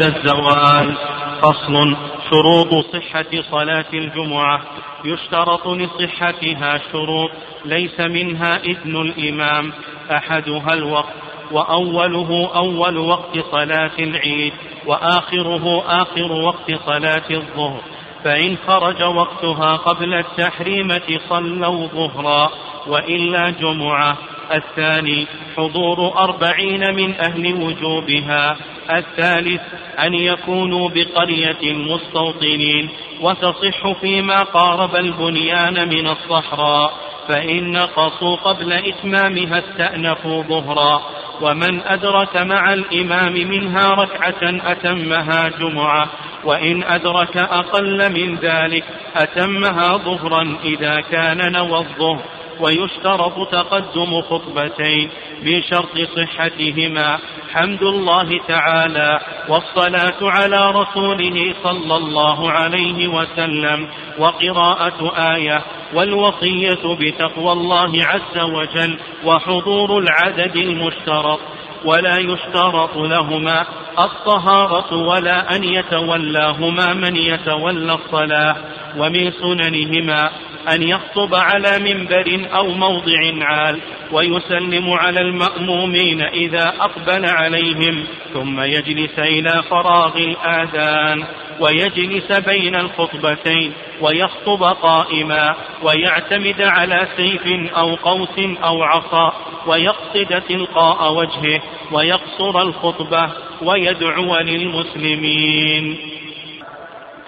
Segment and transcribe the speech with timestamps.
[0.00, 0.96] بعد الزوال.
[1.42, 1.96] فصل
[2.30, 4.62] شروط صحة صلاة الجمعة.
[5.04, 7.30] يشترط لصحتها شروط
[7.64, 9.72] ليس منها إذن الإمام.
[10.10, 11.14] أحدها الوقت
[11.52, 14.52] وأوله أول وقت صلاة العيد
[14.86, 17.80] وآخره آخر وقت صلاة الظهر.
[18.24, 22.50] فإن خرج وقتها قبل التحريمة صلوا ظهرا
[22.86, 24.16] وإلا جمعة.
[24.52, 25.26] الثاني
[25.56, 28.56] حضور أربعين من أهل وجوبها.
[28.92, 29.60] الثالث
[29.98, 32.88] أن يكونوا بقرية مستوطنين.
[33.20, 36.92] وتصح فيما قارب البنيان من الصحراء.
[37.28, 41.02] فإن نقصوا قبل إتمامها استأنفوا ظهرا.
[41.40, 46.08] ومن أدرك مع الإمام منها ركعة أتمها جمعة.
[46.44, 48.84] وإن أدرك أقل من ذلك
[49.16, 52.39] أتمها ظهرا إذا كان نوى الظهر.
[52.60, 55.10] ويشترط تقدم خطبتين
[55.44, 57.18] بشرط صحتهما.
[57.52, 65.62] حمد الله تعالى والصلاة على رسوله صلى الله عليه وسلم وقراءة آية
[65.94, 71.40] والوصية بتقوى الله عز وجل وحضور العدد المشترط.
[71.84, 73.66] ولا يشترط لهما
[73.98, 78.56] الطهارة ولا أن يتولاهما من يتولى الصلاة.
[78.96, 80.30] ومن سننهما
[80.68, 83.80] أن يخطب على منبر أو موضع عال
[84.12, 91.24] ويسلم على المأمومين إذا أقبل عليهم ثم يجلس إلى فراغ الآذان
[91.60, 99.32] ويجلس بين الخطبتين ويخطب قائما ويعتمد على سيف أو قوس أو عصا
[99.66, 103.30] ويقصد تلقاء وجهه ويقصر الخطبة
[103.62, 105.96] ويدعو للمسلمين.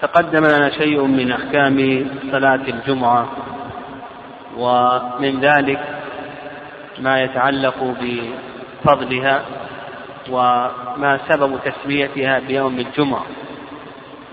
[0.03, 3.27] تقدم لنا شيء من أحكام صلاة الجمعة
[4.57, 5.79] ومن ذلك
[6.99, 7.95] ما يتعلق
[8.83, 9.41] بفضلها
[10.29, 13.25] وما سبب تسميتها بيوم الجمعة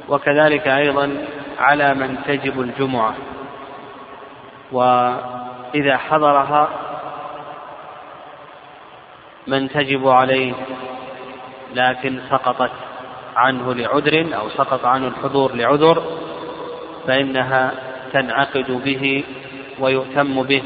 [0.09, 1.11] وكذلك أيضا
[1.59, 3.15] على من تجب الجمعة.
[4.73, 6.69] وإذا حضرها
[9.47, 10.55] من تجب عليه
[11.75, 12.90] لكن سقطت.
[13.41, 16.03] عنه لعذر أو سقط عنه الحضور لعذر
[17.07, 17.73] فإنها
[18.13, 19.25] تنعقد به
[19.81, 20.63] ويؤتم به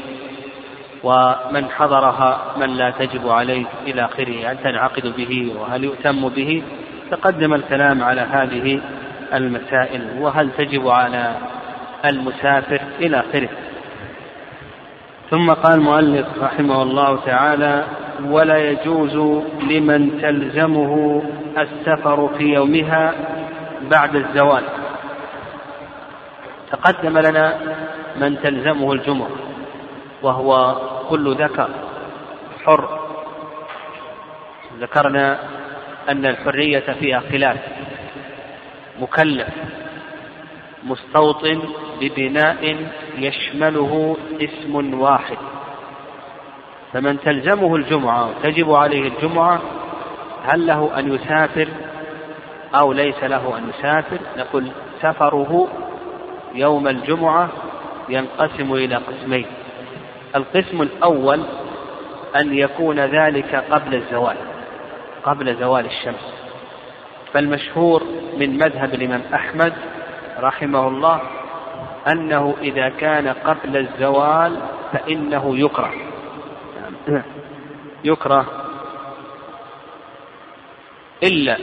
[1.03, 6.63] ومن حضرها من لا تجب عليه إلى آخره هل تنعقد به وهل يؤتم به؟
[7.11, 8.81] تقدم الكلام على هذه
[9.33, 11.35] المسائل وهل تجب على
[12.05, 13.49] المسافر إلى آخره.
[15.29, 17.85] ثم قال المؤلف رحمه الله تعالى
[18.25, 21.23] ولا يجوز لمن تلزمه
[21.57, 23.13] السفر في يومها
[23.91, 24.63] بعد الزوال.
[26.71, 27.59] تقدم لنا
[28.15, 29.29] من تلزمه الجمعة
[30.21, 30.75] وهو
[31.09, 31.69] كل ذكر
[32.65, 32.99] حر.
[34.79, 35.39] ذكرنا
[36.09, 37.57] أن الحرية فيها خلاف
[38.99, 39.47] مكلف
[40.83, 41.61] مستوطن
[42.01, 42.77] ببناء
[43.17, 45.37] يشمله اسم واحد.
[46.93, 49.61] فمن تلزمه الجمعة وتجب عليه الجمعة
[50.45, 51.67] هل له أن يسافر
[52.75, 55.67] أو ليس له أن يسافر؟ نقول سفره
[56.53, 57.49] يوم الجمعة
[58.09, 59.45] ينقسم إلى قسمين.
[60.35, 61.41] القسم الأول
[62.35, 64.37] أن يكون ذلك قبل الزوال
[65.23, 66.33] قبل زوال الشمس.
[67.33, 68.03] فالمشهور
[68.37, 69.73] من مذهب الإمام أحمد
[70.39, 71.21] رحمه الله
[72.07, 74.59] أنه إذا كان قبل الزوال
[74.93, 75.93] فإنه يكره.
[78.03, 78.64] يكره
[81.23, 81.57] إلا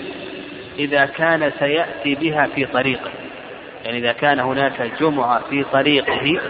[0.78, 3.10] إذا كان سيأتي بها في طريقه.
[3.84, 6.40] يعني إذا كان هناك جمعة في طريقه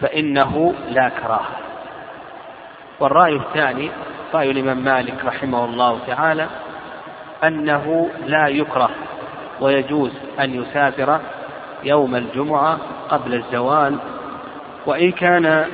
[0.00, 1.56] فإنه لا كراهة.
[3.00, 3.90] والرأي الثاني
[4.34, 6.48] رأي الإمام مالك رحمه الله تعالى
[7.44, 8.90] أنه لا يكره
[9.60, 10.10] ويجوز
[10.40, 11.20] أن يسافر
[11.84, 12.78] يوم الجمعة
[13.08, 13.98] قبل الزوال
[14.86, 15.66] وإن كان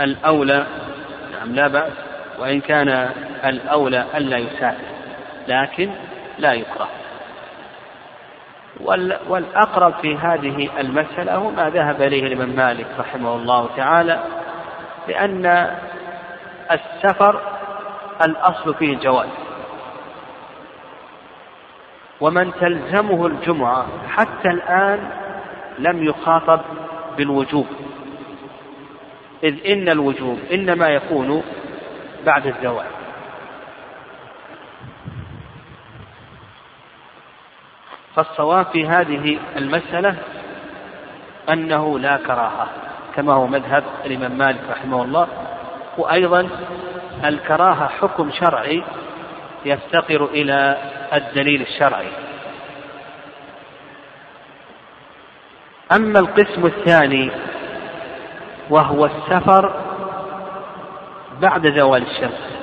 [0.00, 0.66] الأولى
[1.32, 1.92] نعم لا بأس
[2.38, 3.10] وإن كان
[3.44, 4.96] الأولى ألا يسافر
[5.48, 5.90] لكن
[6.38, 6.88] لا يكره.
[9.28, 14.20] والأقرب في هذه المسألة هو ما ذهب إليه الإمام مالك رحمه الله تعالى
[15.08, 15.76] لأن
[16.70, 17.40] السفر
[18.24, 19.28] الأصل فيه الجواز.
[22.20, 25.10] ومن تلزمه الجمعة حتى الآن
[25.78, 26.60] لم يخاطب
[27.16, 27.66] بالوجوب.
[29.44, 31.42] إذ إن الوجوب إنما يكون
[32.26, 32.86] بعد الزواج
[38.16, 40.16] فالصواب في هذه المسألة
[41.48, 42.68] أنه لا كراهة
[43.16, 45.28] كما هو مذهب الإمام مالك رحمه الله.
[45.98, 46.48] وأيضا
[47.24, 48.84] الكراهة حكم شرعي
[49.64, 50.76] يفتقر إلى
[51.12, 52.08] الدليل الشرعي.
[55.92, 57.30] أما القسم الثاني
[58.70, 59.85] وهو السفر
[61.40, 62.56] بعد زوال الشمس.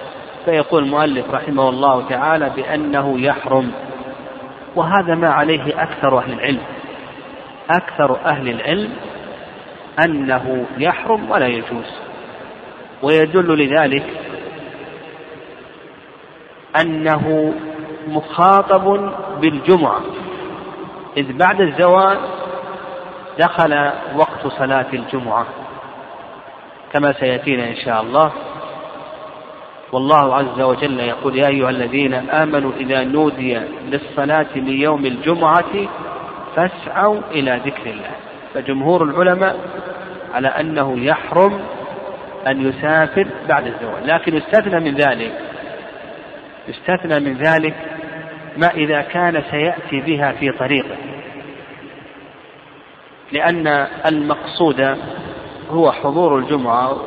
[0.46, 3.72] فيقول المؤلف رحمه الله تعالى بأنه يحرم.
[4.76, 6.62] وهذا ما عليه أكثر أهل العلم.
[7.70, 8.90] أكثر أهل العلم
[10.06, 12.00] أنه يحرم ولا يجوز.
[13.04, 14.06] ويدل لذلك
[16.82, 17.54] أنه
[18.08, 19.12] مخاطب
[19.42, 20.02] بالجمعة.
[21.18, 22.18] إذ بعد الزوال
[23.40, 25.46] دخل وقت صلاة الجمعة.
[26.94, 28.32] كما سيأتينا إن شاء الله.
[29.94, 35.88] والله عز وجل يقول يا أيها الذين آمنوا إذا نودي للصلاة من يوم الجمعة
[36.56, 38.12] فاسعوا إلى ذكر الله.
[38.54, 39.60] فجمهور العلماء
[40.34, 41.60] على أنه يحرم
[42.48, 45.32] أن يسافر بعد الزواج لكن يستثنى من ذلك
[46.68, 47.76] يستثنى من ذلك
[48.58, 50.96] ما إذا كان سيأتي بها في طريقه.
[53.32, 53.68] لأن
[54.06, 54.98] المقصود
[55.70, 56.98] هو حضور الجمعة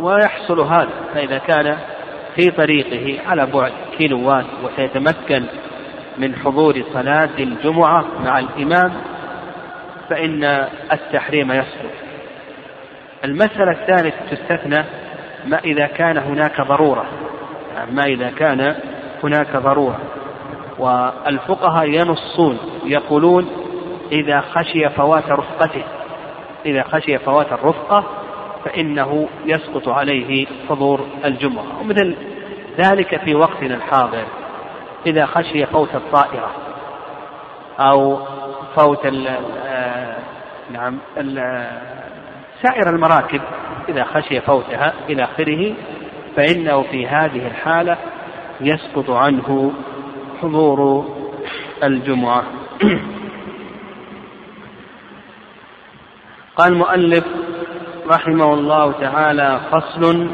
[0.00, 1.78] ويحصل هذا فإذا كان
[2.36, 5.44] في طريقه على بعد كيلوات وسيتمكن
[6.18, 8.92] من حضور صلاة الجمعة مع الإمام
[10.10, 10.44] فإن
[10.92, 11.92] التحريم يسقط
[13.24, 14.84] المسألة الثالثة تستثنى
[15.46, 17.06] ما إذا كان هناك ضرورة.
[17.90, 18.74] ما إذا كان
[19.22, 19.98] هناك ضرورة.
[20.78, 23.48] والفقهاء ينصون يقولون
[24.12, 25.84] إذا خشي فوات رفقته.
[26.66, 28.04] إذا خشي فوات الرفقة
[28.64, 31.80] فإنه يسقط عليه حضور الجمعة.
[31.80, 32.16] ومثل
[32.78, 34.24] ذلك في وقتنا الحاضر.
[35.06, 36.50] إذا خشي فوت الطائرة
[37.80, 38.18] أو
[38.76, 39.28] فوت ال
[39.64, 40.16] آه،
[40.72, 41.34] نعم ال
[42.62, 43.40] سائر المراكب
[43.88, 45.74] إذا خشي فوتها إلى آخره
[46.36, 47.98] فإنه في هذه الحالة
[48.60, 49.72] يسقط عنه
[50.42, 51.08] حضور
[51.82, 52.44] الجمعة.
[56.56, 57.24] قال المؤلف
[58.06, 60.30] رحمه الله تعالى فصل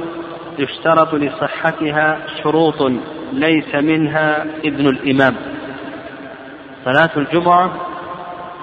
[0.59, 2.93] يشترط لصحتها شروط
[3.33, 5.37] ليس منها إذن الإمام.
[6.85, 7.71] صلاة الجمعة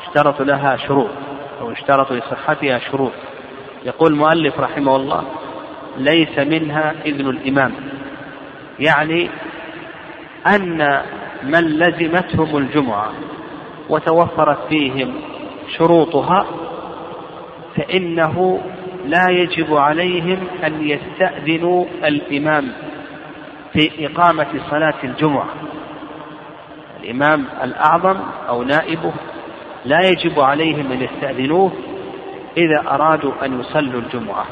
[0.02, 1.10] يشترط لها شروط
[1.62, 3.12] أو يشترط لصحتها شروط.
[3.86, 5.24] يقول المؤلف رحمه الله
[5.98, 7.74] ليس منها إذن الإمام.
[8.80, 9.30] يعني
[10.48, 11.02] أن
[11.44, 13.12] من لزمتهم الجمعة
[13.90, 15.14] وتوفرت فيهم
[15.78, 16.46] شروطها
[17.76, 18.62] فإنه
[19.06, 22.72] لا يجب عليهم أن يستأذنوا الإمام
[23.74, 25.48] في إقامة صلاة الجمعة.
[27.04, 28.18] الإمام الأعظم
[28.50, 29.14] أو نائبه
[29.86, 31.72] لا يجب عليهم أن يستأذنوه
[32.58, 34.46] إذا أرادوا أن يصلوا الجمعة.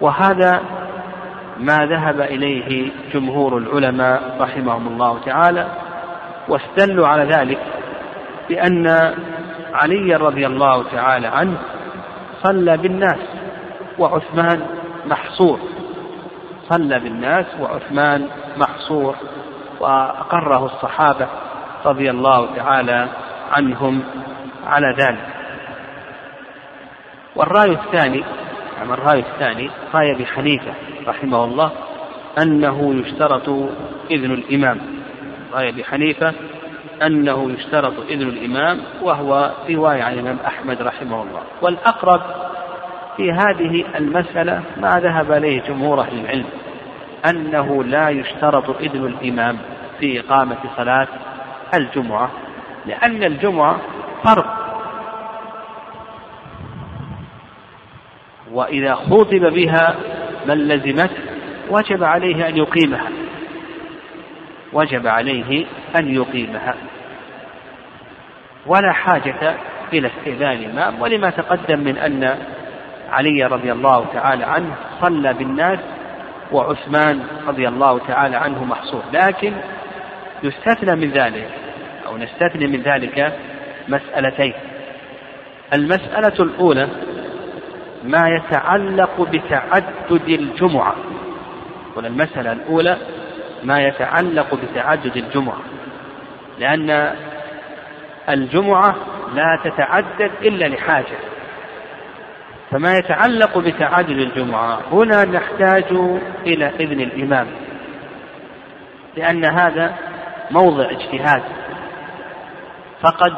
[0.00, 0.60] وهذا
[1.60, 5.66] ما ذهب إليه جمهور العلماء رحمهم الله تعالى
[6.48, 7.58] واستدلوا على ذلك
[8.48, 8.86] بأن
[9.72, 11.58] علي رضي الله تعالى عنه
[12.42, 13.18] صلى بالناس.
[13.98, 14.66] وعثمان
[15.06, 15.60] محصور.
[16.70, 19.16] صلى بالناس وعثمان محصور
[19.80, 21.26] وأقره الصحابة
[21.84, 23.08] رضي الله تعالى
[23.52, 24.02] عنهم
[24.66, 25.26] على ذلك.
[27.36, 28.24] والرأي الثاني
[28.76, 30.74] يعني الرأي الثاني رأي أبي حنيفة
[31.06, 31.70] رحمه الله
[32.42, 33.48] أنه يشترط
[34.10, 34.80] إذن الإمام.
[35.52, 36.34] رأي أبي حنيفة
[37.02, 41.42] أنه يشترط إذن الإمام وهو رواية عن الإمام أحمد رحمه الله.
[41.62, 42.20] والأقرب
[43.16, 46.46] في هذه المسألة ما ذهب إليه جمهور أهل العلم
[47.30, 49.58] أنه لا يشترط إذن الإمام
[50.00, 51.08] في إقامة صلاة
[51.74, 52.30] الجمعة
[52.86, 53.80] لأن الجمعة
[54.24, 54.46] فرض.
[58.52, 59.94] وإذا خوطب بها
[60.46, 61.16] من لزمته
[61.70, 63.08] وجب عليه أن يقيمها.
[64.72, 66.74] وجب عليه أن يقيمها.
[68.66, 69.56] ولا حاجة
[69.92, 72.38] إلى استئذان الإمام ولما تقدم من أن
[73.10, 75.78] علي رضي الله تعالى عنه صلى بالناس
[76.52, 79.02] وعثمان رضي الله تعالى عنه محصور.
[79.12, 79.52] لكن
[80.42, 81.48] يستثنى من ذلك
[82.06, 83.32] أو نستثني من ذلك
[83.88, 84.52] مسألتين.
[85.74, 86.88] المسألة الأولى
[88.04, 90.94] ما يتعلق بتعدد الجمعة.
[91.98, 92.96] المسألة الأولى
[93.64, 95.60] ما يتعلق بتعدد الجمعة.
[96.58, 97.14] لأن
[98.28, 98.94] الجمعة
[99.34, 101.16] لا تتعدد إلا لحاجة.
[102.70, 105.84] فما يتعلق بتعدد الجمعة هنا نحتاج
[106.46, 107.46] إلى إذن الإمام.
[109.16, 109.94] لأن هذا
[110.50, 111.42] موضع اجتهاد.
[113.00, 113.34] فقد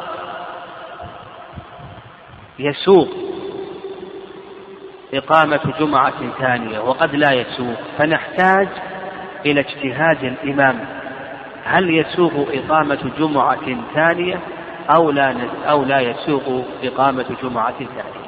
[2.59, 3.09] يسوق
[5.13, 7.77] إقامة جمعة ثانية وقد لا يسوق.
[7.97, 8.67] فنحتاج
[9.45, 10.79] إلى اجتهاد الإمام.
[11.63, 14.39] هل يسوغ إقامة جمعة ثانية
[14.89, 15.35] أو لا
[15.69, 18.18] أو لا يسوغ إقامة جمعة ثانية؟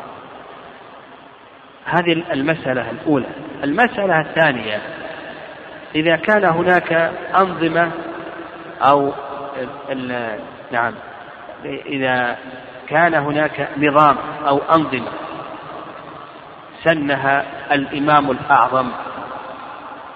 [1.92, 3.28] هذه المسألة الأولى.
[3.64, 4.82] المسألة الثانية
[5.96, 6.94] إذا كان هناك
[7.36, 7.92] أنظمة
[8.82, 9.14] أو
[10.72, 10.94] نعم
[11.66, 12.38] إذا
[12.88, 14.18] كان هناك نظام
[14.48, 15.12] أو أنظمة
[16.84, 18.88] سنها الإمام الأعظم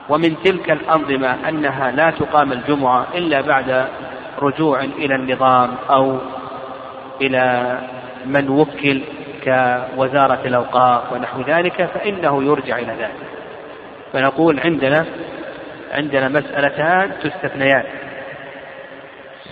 [0.10, 3.88] ومن تلك الأنظمة أنها لا تقام الجمعة إلا بعد
[4.42, 6.20] رجوع إلى النظام أو
[7.22, 7.78] إلى
[8.26, 9.02] من وكل
[9.46, 13.28] كوزارة الأوقاف ونحو ذلك فإنه يرجع إلى ذلك.
[14.14, 15.06] فنقول عندنا
[15.92, 17.84] عندنا مسألتان تستثنيان.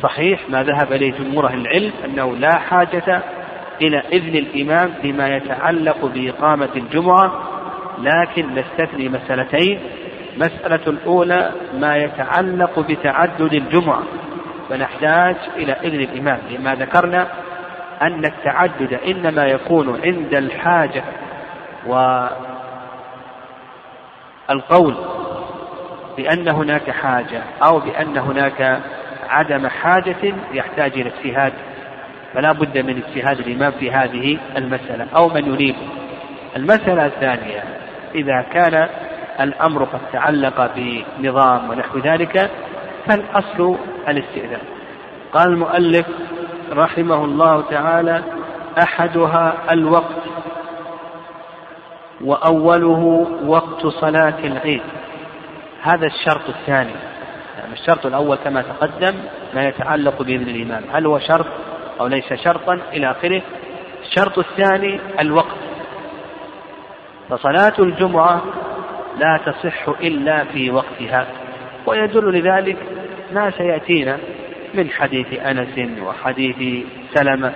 [0.01, 3.21] صحيح ما ذهب إليه جمهور العلم أنه لا حاجة
[3.81, 7.43] إلى إذن الإمام فيما يتعلق بإقامة الجمعة
[7.99, 9.79] لكن نستثني مسألتين.
[10.37, 14.03] مسألة الأولى ما يتعلق بتعدد الجمعة
[14.69, 16.39] فنحتاج إلى إذن الإمام.
[16.51, 17.27] لما ذكرنا؟
[18.03, 21.03] أن التعدد إنما يكون عند الحاجة
[24.49, 24.95] والقول
[26.17, 28.79] بأن هناك حاجة أو بأن هناك
[29.29, 31.53] عدم حاجة يحتاج إلى اجتهاد.
[32.33, 35.75] فلا بد من اجتهاد الإمام في هذه المسألة أو من ينيب.
[36.55, 37.63] المسألة الثانية
[38.15, 38.89] إذا كان
[39.41, 42.49] الأمر قد تعلق بنظام ونحو ذلك
[43.07, 44.61] فالأصل الاستئذان.
[45.33, 46.05] قال المؤلف
[46.73, 48.23] رحمه الله تعالى
[48.83, 50.23] أحدها الوقت
[52.21, 54.81] وأوله وقت صلاة العيد.
[55.81, 56.93] هذا الشرط الثاني.
[57.59, 59.15] يعني الشرط الأول كما تقدم
[59.53, 60.83] ما يتعلق بإذن الإمام.
[60.93, 61.45] هل هو شرط
[61.99, 63.41] أو ليس شرطا؟ إلى آخره.
[64.01, 65.57] الشرط الثاني الوقت.
[67.29, 68.41] فصلاة الجمعة
[69.19, 71.27] لا تصح إلا في وقتها.
[71.85, 72.77] ويدل لذلك
[73.33, 74.17] ما سيأتينا
[74.73, 77.53] من حديث أنس وحديث سلمة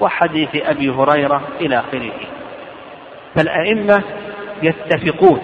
[0.00, 2.12] وحديث أبي هريرة إلى آخره.
[3.34, 4.02] فالأئمة
[4.62, 5.40] يتفقون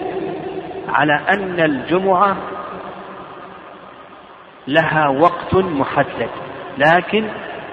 [0.89, 2.37] على أن الجمعة
[4.67, 6.29] لها وقت محدد
[6.77, 7.29] لكن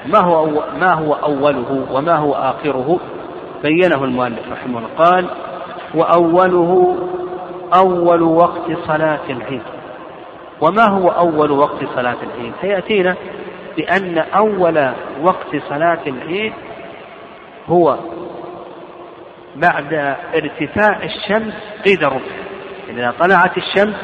[0.07, 3.01] ما هو ما هو أوله وما هو آخره؟
[3.63, 5.27] بينه المؤلف رحمه الله قال
[5.95, 6.97] وأوله
[7.75, 9.63] أول وقت صلاة العيد.
[10.61, 13.17] وما هو أول وقت صلاة العيد؟ سيأتينا
[13.77, 16.53] بأن أول وقت صلاة العيد
[17.69, 17.99] هو
[19.57, 19.95] بعد
[20.35, 22.23] ارتفاع الشمس قيد رمح
[22.89, 23.97] إذا طلعت الشمس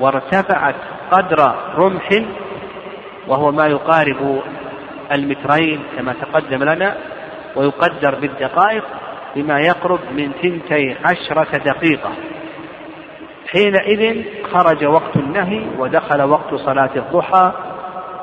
[0.00, 0.74] وارتفعت
[1.10, 2.08] قدر رمح
[3.28, 4.42] وهو ما يقارب
[5.12, 6.96] المترين كما تقدم لنا
[7.56, 8.84] ويقدر بالدقائق
[9.36, 12.10] بما يقرب من ثنتي عشرة دقيقة.
[13.52, 17.52] حينئذ خرج وقت النهي ودخل وقت صلاة الضحى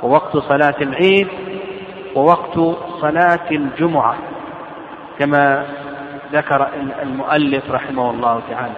[0.03, 1.27] ووقت صلاة العيد
[2.15, 2.59] ووقت
[3.01, 4.15] صلاة الجمعة
[5.19, 5.65] كما
[6.33, 6.67] ذكر
[7.03, 8.73] المؤلف رحمه الله تعالى.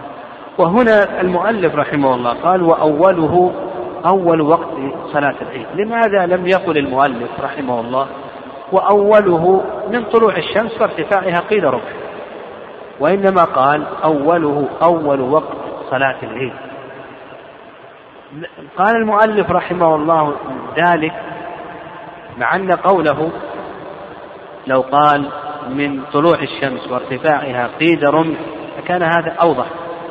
[0.57, 3.53] وهنا المؤلف رحمه الله قال وأوله
[4.05, 4.73] أول وقت
[5.13, 5.65] صلاة العيد.
[5.75, 8.07] لماذا لم يقل المؤلف رحمه الله
[8.71, 11.91] وأوله من طلوع الشمس وارتفاعها قيل ربع.
[12.99, 16.53] وإنما قال أوله أول وقت صلاة العيد.
[18.77, 20.35] قال المؤلف رحمه الله
[20.77, 21.13] ذلك
[22.37, 23.31] مع أن قوله
[24.67, 25.29] لو قال
[25.69, 28.37] من طلوع الشمس وارتفاعها قيد رمح
[28.77, 29.65] فكان هذا أوضح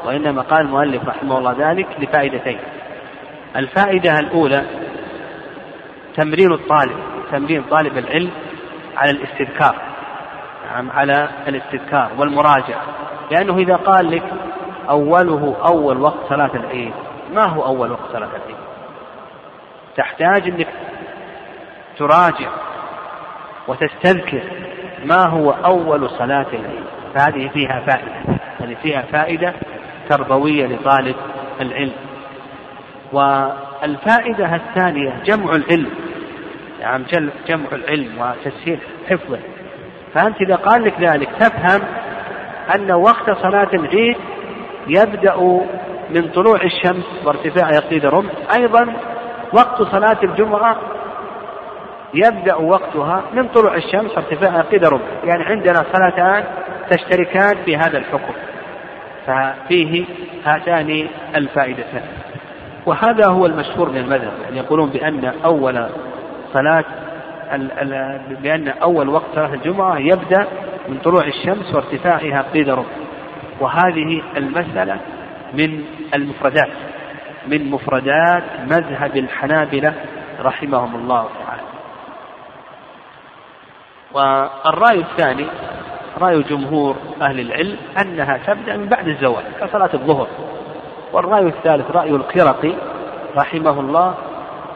[0.04, 2.58] وإنما قال المؤلف رحمه الله ذلك لفائدتين.
[3.56, 4.64] الفائدة الأولى
[6.16, 6.96] تمرين الطالب
[7.32, 8.30] تمرين طالب العلم
[8.96, 9.76] على الاستذكار
[10.70, 12.82] نعم على الاستذكار والمراجعة.
[13.30, 14.22] لأنه إذا قال لك
[14.90, 16.92] أوله أول وقت صلاة العيد.
[17.34, 18.56] ما هو أول وقت صلاة العيد؟
[19.96, 20.68] تحتاج أنك
[21.98, 22.50] تراجع
[23.68, 24.42] وتستذكر
[25.04, 26.84] ما هو أول صلاة العيد.
[27.14, 28.38] فهذه فيها فائدة.
[28.60, 29.54] هذه فيها فائدة
[30.08, 31.16] تربوية لطالب
[31.60, 31.92] العلم.
[33.12, 35.90] والفائدة الثانية جمع العلم.
[36.80, 37.04] يعني
[37.48, 38.78] جمع العلم وتسهيل
[39.10, 39.38] حفظه.
[40.14, 41.82] فأنت إذا قال لك ذلك تفهم
[42.74, 44.16] أن وقت صلاة العيد
[44.86, 45.36] يبدأ
[46.10, 48.96] من طلوع الشمس وارتفاع يقيد رمح أيضا
[49.52, 50.76] وقت صلاة الجمعة
[52.14, 56.44] يبدأ وقتها من طلوع الشمس وارتفاع يقيد رمح يعني عندنا صلاتان
[56.90, 58.32] تشتركان في هذا الحكم.
[59.26, 60.04] ففيه
[60.44, 62.02] هاتان الفائدتان.
[62.86, 65.86] وهذا هو المشهور من المذهب يعني يقولون بأن أول
[66.52, 66.84] صلاة
[68.42, 70.46] بأن أول وقت صلاة الجمعة يبدأ
[70.88, 72.86] من طلوع الشمس وارتفاعها قيد رمح
[73.60, 75.00] وهذه المسألة
[75.54, 76.70] من المفردات
[77.46, 79.94] من مفردات مذهب الحنابلة
[80.40, 81.62] رحمهم الله تعالى.
[84.12, 85.46] والرأي الثاني
[86.18, 90.28] رأي جمهور أهل العلم أنها تبدأ من بعد الزوال كصلاة الظهر.
[91.12, 92.72] والرأي الثالث رأي القرقي
[93.36, 94.14] رحمه الله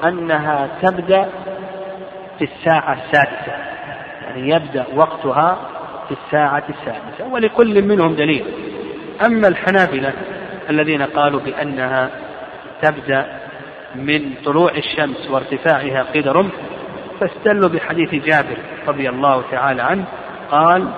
[0.05, 1.29] أنها تبدأ
[2.39, 3.53] في الساعة السادسة
[4.23, 5.57] يعني يبدأ وقتها
[6.09, 7.33] في الساعة السادسة.
[7.33, 8.74] ولكل منهم دليل.
[9.27, 10.13] أما الحنابلة
[10.71, 12.11] الذين قالوا بأنها
[12.83, 13.27] تبدأ
[13.95, 16.53] من طلوع الشمس وارتفاعها قيد رمح
[17.21, 18.57] فاستلوا بحديث جابر
[18.89, 20.05] رضي الله تعالى عنه
[20.51, 20.89] قال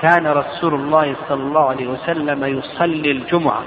[0.00, 3.62] كان رسول الله صلى الله عليه وسلم يصلي الجمعة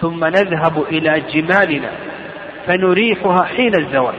[0.00, 1.90] ثم نذهب إلى جمالنا
[2.66, 4.14] فنريحها حين الزوال.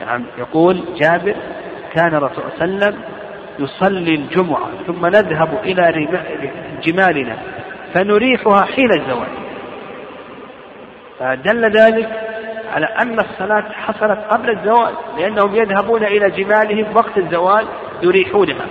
[0.00, 1.34] نعم يقول جابر
[1.94, 3.02] كان الرسول صلى الله عليه وسلم
[3.58, 6.08] يصلي الجمعة ثم نذهب إلى
[6.84, 7.36] جمالنا
[7.94, 9.28] فنريحها حين الزوال
[11.18, 12.08] فدل ذلك
[12.74, 17.66] على أن الصلاة حصلت قبل الزوال لأنهم يذهبون إلى جمالهم وقت الزوال
[18.02, 18.66] يريحونها.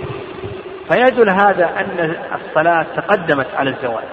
[0.88, 4.04] فيدل هذا أن الصلاة تقدمت على الزوال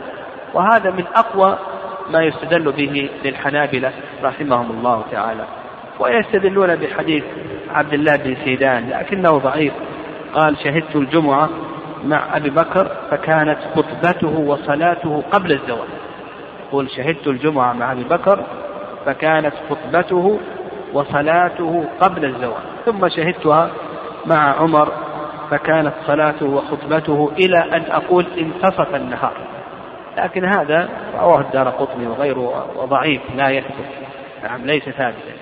[0.53, 1.57] وهذا من أقوى
[2.09, 3.91] ما يستدل به للحنابلة
[4.23, 5.45] رحمهم الله تعالى.
[5.99, 7.23] ويستدلون بحديث
[7.69, 9.73] عبد الله بن سيدان لكنه ضعيف.
[10.33, 11.49] قال شهدت الجمعة
[12.05, 15.89] مع أبي بكر فكانت خطبته وصلاته قبل الزواج.
[16.67, 18.43] يقول شهدت الجمعة مع أبي بكر
[19.05, 20.39] فكانت خطبته
[20.93, 22.63] وصلاته قبل الزواج.
[22.85, 23.71] ثم شهدتها
[24.25, 24.91] مع عمر
[25.51, 29.33] فكانت صلاته وخطبته إلى أن أقول انتصف النهار.
[30.17, 33.85] لكن هذا رواه الدار قطني وغيره وضعيف لا يثبت.
[34.43, 35.33] نعم ليس ثابتا.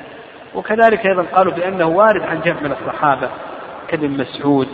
[0.55, 3.29] وكذلك أيضا قالوا بأنه وارد عن جمع من الصحابة
[3.87, 4.67] كابن مسعود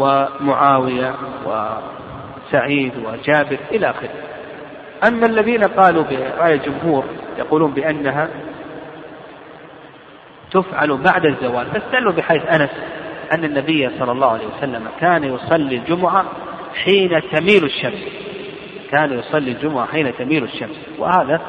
[0.00, 1.14] ومعاوية
[1.46, 4.10] وسعيد وجابر إلى آخره.
[5.08, 7.04] أما الذين قالوا برأي الجمهور
[7.38, 8.28] يقولون بأنها
[10.50, 12.70] تفعل بعد الزوال فاستدلوا بحيث أنس
[13.32, 16.24] أن النبي صلى الله عليه وسلم كان يصلي الجمعة
[16.84, 18.04] حين تميل الشمس.
[18.90, 20.76] كان يصلي الجمعة حين تميل الشمس.
[20.98, 21.40] وهذا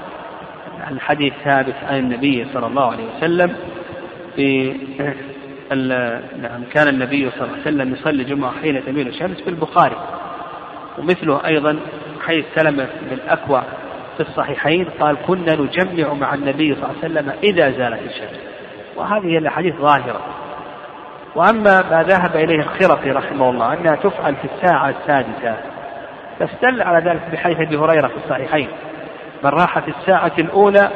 [0.92, 3.56] الحديث ثابت عن النبي صلى الله عليه وسلم
[4.36, 4.76] في
[6.42, 9.96] نعم كان النبي صلى الله عليه وسلم يصلي الجمعة حين تميل الشمس في البخاري.
[10.98, 11.80] ومثله أيضا
[12.26, 13.64] حيث سلمة بن أكوع
[14.18, 18.40] في الصحيحين قال كنا نجمع مع النبي صلى الله عليه وسلم إذا زالت الشمس.
[18.96, 20.22] وهذه الأحاديث ظاهرة.
[21.36, 25.58] وأما ما ذهب إليه الخرقي رحمه الله أنها تفعل في الساعة السادسة
[26.40, 28.68] فاستدل على ذلك بحديث أبي هريرة في الصحيحين.
[29.44, 30.90] من راح في الساعة الأولى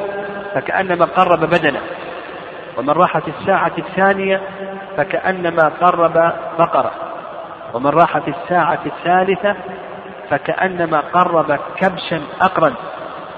[0.54, 1.80] فكأنما قرب بدنه
[2.76, 4.42] ومن راح في الساعة الثانية
[4.96, 6.92] فكأنما قرب بقرة
[7.74, 9.56] ومن راح في الساعة الثالثة
[10.30, 12.74] فكأنما قرب كبشا أقرا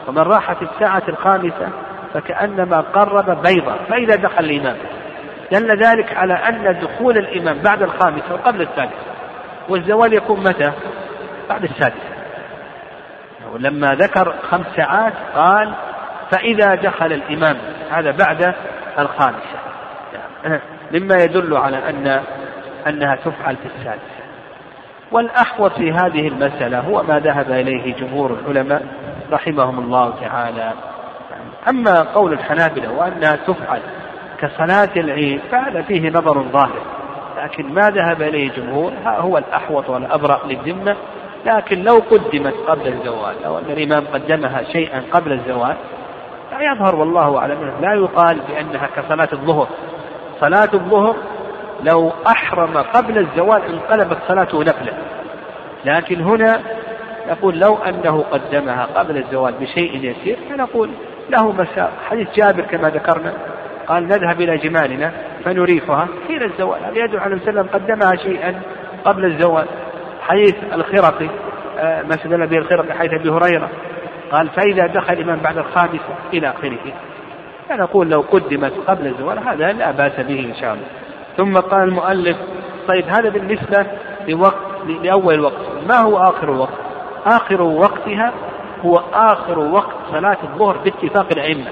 [0.09, 1.69] ومن راح في الساعة الخامسة
[2.15, 4.77] فكأنما قرب بيضا فإذا دخل الإمام.
[5.53, 9.09] دل ذلك على أن دخول الإمام بعد الخامسة وقبل السادسة
[9.69, 10.73] والزوال يكون متى؟
[11.49, 12.09] بعد السادسة.
[13.53, 15.75] ولما ذكر خمس ساعات قال
[16.31, 17.57] فإذا دخل الإمام
[17.91, 18.55] هذا بعد
[18.99, 19.59] الخامسة.
[20.93, 22.23] مما يدل على أن
[22.87, 24.19] أنها تفعل في السادسة
[25.13, 28.83] والأحوط في هذه المسألة هو ما ذهب إليه جمهور العلماء
[29.33, 30.73] رحمهم الله تعالى.
[31.69, 33.81] أما قول الحنابلة وأنها تفعل
[34.41, 36.83] كصلاة العيد فهذا فيه نظر ظاهر.
[37.43, 40.97] لكن ما ذهب إليه جمهور هو الأحوط والأبرأ للذمة.
[41.47, 45.77] لكن لو قدمت قبل الزوال أو أن الإمام قدمها شيئا قبل الزوال
[46.53, 49.69] لا يظهر والله أعلم لا يقال بأنها كصلاة الظهر.
[50.41, 51.17] صلاة الظهر
[51.83, 54.93] لو أحرم قبل الزوال انقلبت صلاته نفلة
[55.85, 56.61] لكن هنا
[57.29, 60.91] نقول لو أنه قدمها قبل الزوال بشيء يسير فنقول
[61.31, 61.93] له مساء.
[62.11, 63.33] حديث جابر كما ذكرنا
[63.87, 65.13] قال نذهب إلى جمالنا
[65.45, 66.85] فنريحها حين الزوال.
[66.85, 68.61] هذا يدل على وسلم قدمها شيئا
[69.05, 69.67] قبل الزوال.
[70.21, 71.29] حديث الخرقي
[71.79, 73.71] ما استدل به الخرقي حديث أبي هريرة
[74.33, 76.93] قال فإذا دخل الإمام بعد الخامسة إلى آخره
[77.69, 80.87] فنقول لو قدمت قبل الزوال هذا لا بأس به إن شاء الله
[81.37, 82.37] ثم قال المؤلف
[82.89, 83.87] طيب هذا بالنسبة
[84.29, 84.69] لوقت
[85.03, 86.79] لأول الوقت ما هو آخر الوقت؟
[87.27, 88.33] آخر وقتها
[88.85, 91.71] هو آخر وقت صلاة الظهر باتفاق الأئمة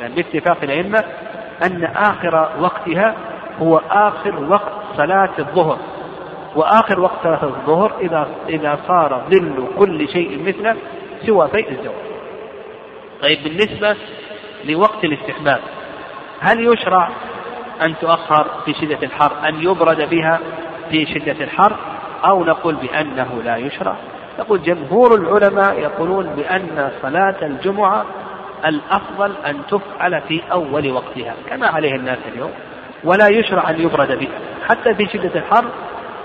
[0.00, 1.04] يعني باتفاق الأئمة
[1.66, 3.14] أن آخر وقتها
[3.62, 5.78] هو آخر وقت صلاة الظهر
[6.56, 10.76] وآخر وقت صلاة الظهر إذا إذا صار ظل كل شيء مثله
[11.26, 12.08] سوى فيء الزوال.
[13.22, 13.96] طيب بالنسبة
[14.64, 15.60] لوقت الاستحباب.
[16.40, 17.10] هل يشرع
[17.82, 20.40] أن تؤخر في شدة الحر أن يبرد بها
[20.90, 21.76] في شدة الحر
[22.24, 23.96] أو نقول بأنه لا يشرع؟
[24.38, 28.04] نقول جمهور العلماء يقولون بأن صلاة الجمعة
[28.66, 32.50] الأفضل أن تفعل في أول وقتها كما عليه الناس اليوم
[33.04, 34.38] ولا يشرع أن يبرد بها.
[34.68, 35.64] حتى في شدة الحر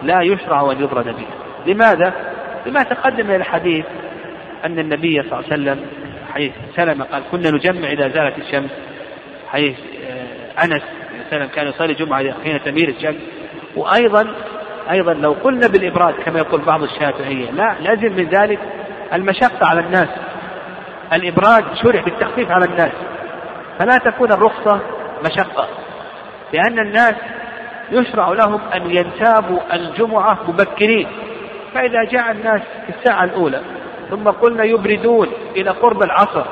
[0.01, 1.73] لا يشرع أن يبرد بها.
[1.73, 2.13] لماذا؟
[2.65, 3.85] لما تقدم من الحديث
[4.65, 5.85] أن النبي صلى الله عليه وسلم
[6.33, 8.69] حيث سلم قال كنا نجمع إذا زالت الشمس.
[9.47, 9.77] حيث
[10.09, 10.81] آه، أنس
[11.27, 13.21] وسلم كان يصلي جمعة حين تميل الشمس.
[13.75, 14.35] وأيضا
[14.91, 18.59] أيضا لو قلنا بالإبراد كما يقول بعض الشافعية لا لازم من ذلك
[19.13, 20.09] المشقة على الناس.
[21.13, 22.91] الإبراد شرع بالتخفيف على الناس.
[23.79, 24.79] فلا تكون الرخصة
[25.25, 25.67] مشقة.
[26.53, 27.15] لأن الناس
[27.91, 31.07] يشرع لهم أن ينتابوا الجمعة مبكرين.
[31.73, 33.61] فإذا جاء الناس في الساعة الأولى
[34.09, 36.45] ثم قلنا يبردون إلى قرب العصر.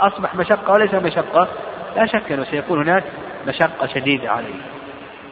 [0.00, 1.48] أصبح مشقة وليس مشقة.
[1.96, 3.04] لا شك أنه سيكون هناك
[3.48, 4.54] مشقة شديدة عليه.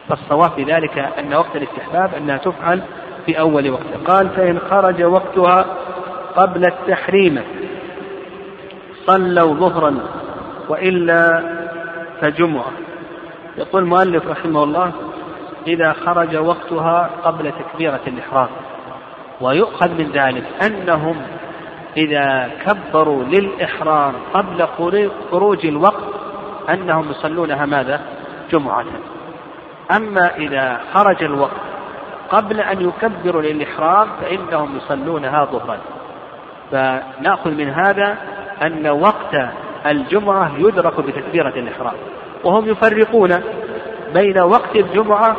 [0.09, 2.81] فالصواب في ذلك أن وقت الاستحباب أنها تفعل
[3.25, 4.07] في أول وقت.
[4.07, 5.65] قال فإن خرج وقتها
[6.35, 7.43] قبل التحريم
[9.05, 9.99] صلوا ظهرا
[10.69, 11.43] وإلا
[12.21, 12.71] فجمعة.
[13.57, 14.91] يقول المؤلف رحمه الله
[15.67, 18.47] إذا خرج وقتها قبل تكبيرة الإحرام.
[19.41, 21.21] ويؤخذ من ذلك أنهم
[21.97, 24.67] إذا كبروا للإحرام قبل
[25.31, 26.03] خروج الوقت
[26.69, 28.01] أنهم يصلونها ماذا؟
[28.51, 28.85] جمعة.
[29.95, 31.61] أما إذا خرج الوقت
[32.29, 35.77] قبل أن يكبروا للإحرام فإنهم يصلونها ظهرا.
[36.71, 38.17] فنأخذ من هذا
[38.61, 39.35] أن وقت
[39.85, 41.95] الجمعة يدرك بتكبيرة الإحرام.
[42.43, 43.41] وهم يفرقون
[44.13, 45.35] بين وقت الجمعة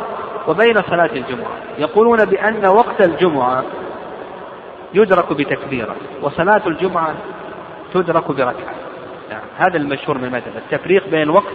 [0.47, 1.51] وبين صلاة الجمعة.
[1.77, 3.63] يقولون بأن وقت الجمعة
[4.93, 7.15] يدرك بتكبيرة وصلاة الجمعة
[7.93, 8.73] تدرك بركعة.
[9.29, 11.53] يعني هذا المشهور من المذهب التفريق بين الوقت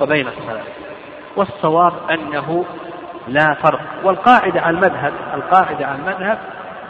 [0.00, 0.64] وبين الصلاة.
[1.36, 2.64] والصواب أنه
[3.28, 3.80] لا فرق.
[4.04, 6.38] والقاعدة على المذهب القاعدة على المذهب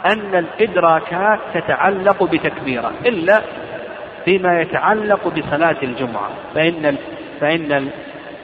[0.05, 3.41] أن الإدراكات تتعلق بتكبيرة إلا
[4.25, 6.97] فيما يتعلق بصلاة الجمعة فإن
[7.41, 7.89] فإن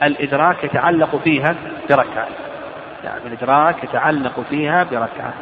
[0.02, 1.54] الإدراك يتعلق فيها
[1.90, 2.28] بركعة.
[3.04, 5.34] يعني الإدراك يتعلق فيها بركعة.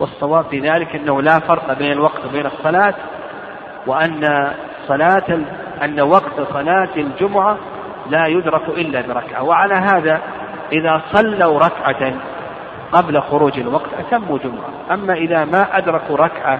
[0.00, 2.94] والصواب في ذلك أنه لا فرق بين الوقت وبين الصلاة
[3.86, 4.52] وأن
[4.88, 5.38] صلاة
[5.82, 7.58] أن وقت صلاة الجمعة
[8.10, 9.42] لا يدرك إلا بركعة.
[9.42, 10.20] وعلى هذا
[10.72, 12.12] إذا صلوا ركعة
[12.92, 14.94] قبل خروج الوقت أتموا جمعة.
[14.94, 16.58] أما إذا ما أدركوا ركعة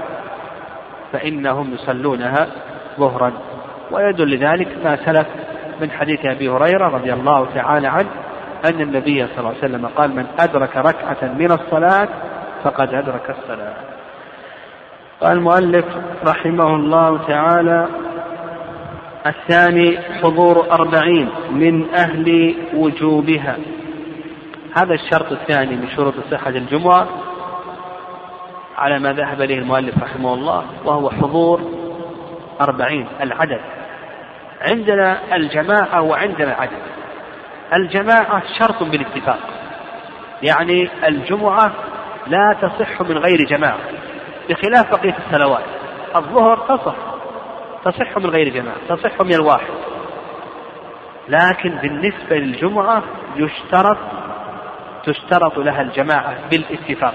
[1.13, 2.47] فإنهم يصلونها
[2.99, 3.33] ظهرا.
[3.91, 5.27] ويدل لذلك ما سلف
[5.81, 8.09] من حديث أبي هريرة رضي الله تعالى عنه
[8.65, 12.09] أن النبي صلى الله عليه وسلم قال من أدرك ركعة من الصلاة
[12.65, 13.75] فقد أدرك الصلاة
[15.21, 15.85] قال المؤلف
[16.27, 17.89] رحمه الله تعالى
[19.27, 23.57] الثاني حضور أربعين من أهل وجوبها.
[24.77, 27.09] هذا الشرط الثاني من شروط صحة الجمعة
[28.77, 31.61] على ما ذهب إليه المؤلف رحمه الله وهو حضور
[32.61, 33.61] أربعين العدد.
[34.61, 36.83] عندنا الجماعة وعندنا العدد.
[37.73, 39.39] الجماعة شرط بالاتفاق.
[40.43, 41.73] يعني الجمعة
[42.27, 43.79] لا تصح من غير جماعة
[44.49, 45.65] بخلاف بقية الصلوات
[46.17, 46.97] الظهر تصح
[47.85, 49.75] تصح من غير جماعة تصح من الواحد.
[51.29, 53.03] لكن بالنسبة للجمعة
[53.37, 53.99] يشترط
[55.05, 57.15] تشترط لها الجماعة بالاتفاق.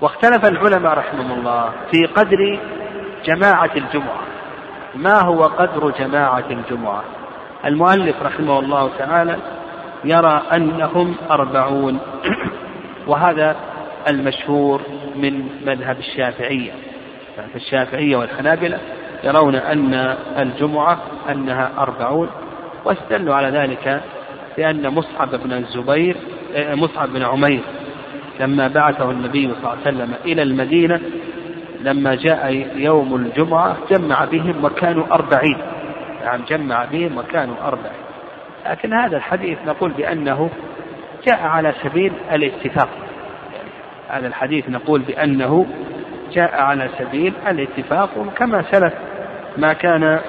[0.00, 2.58] واختلف العلماء رحمهم الله في قدر
[3.24, 4.22] جماعة الجمعة.
[4.94, 7.04] ما هو قدر جماعة الجمعة؟
[7.64, 9.36] المؤلف رحمه الله تعالى
[10.04, 12.00] يرى أنهم أربعون.
[13.08, 13.56] وهذا
[14.08, 14.82] المشهور
[15.16, 16.72] من مذهب الشافعية.
[17.54, 18.78] الشافعية والحنابلة
[19.24, 19.94] يرون أن
[20.38, 20.98] الجمعة
[21.30, 22.30] أنها أربعون
[22.84, 24.02] واستدلوا على ذلك
[24.56, 26.16] بأن مصعب بن الزبير
[26.56, 27.60] مصعب بن عمير
[28.40, 31.00] لما بعثه النبي صلى الله عليه وسلم إلى المدينة
[31.80, 35.58] لما جاء يوم الجمعة جمع بهم وكانوا أربعين.
[36.24, 38.06] نعم جمع بهم وكانوا أربعين.
[38.66, 40.50] لكن هذا الحديث نقول بأنه
[41.26, 42.88] جاء على سبيل الاتفاق.
[44.08, 45.66] هذا الحديث نقول بأنه
[46.32, 48.94] جاء على سبيل الاتفاق وكما سلف
[49.56, 50.20] ما كان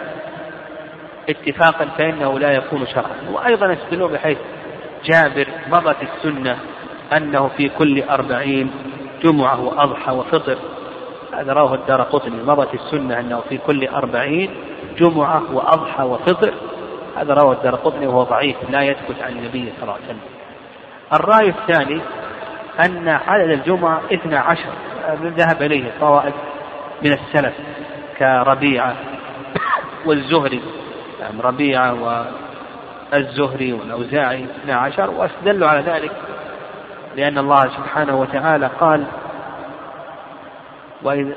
[1.30, 3.16] اتفاقا فإنه لا يكون شرعا.
[3.32, 4.38] وأيضا يستدلون بحيث
[5.06, 6.58] جابر مضت السنة
[7.18, 8.72] أنه في كل أربعين
[9.24, 10.58] جمعة وأضحى وفطر.
[11.34, 12.44] هذا رواه الدار قطني.
[12.44, 14.50] مضت السنة أنه في كل أربعين
[14.98, 16.54] جمعة وأضحى وفطر.
[17.18, 20.20] هذا رواه الدار قطني وهو ضعيف لا يثبت عن النبي صلى الله عليه وسلم.
[21.14, 22.02] الرأي الثاني
[22.86, 24.70] أن عدد الجمعة اثنا عشر.
[25.24, 26.34] ذهب إليه طوائف
[27.04, 27.54] من السلف
[28.20, 28.96] كربيعة
[30.06, 30.62] والزهري.
[31.20, 31.96] يعني ربيعة
[33.14, 36.12] والزهري والأوزاعي اثنا عشر واستدلوا على ذلك
[37.16, 39.04] لأن الله سبحانه وتعالى قال
[41.04, 41.28] وإذ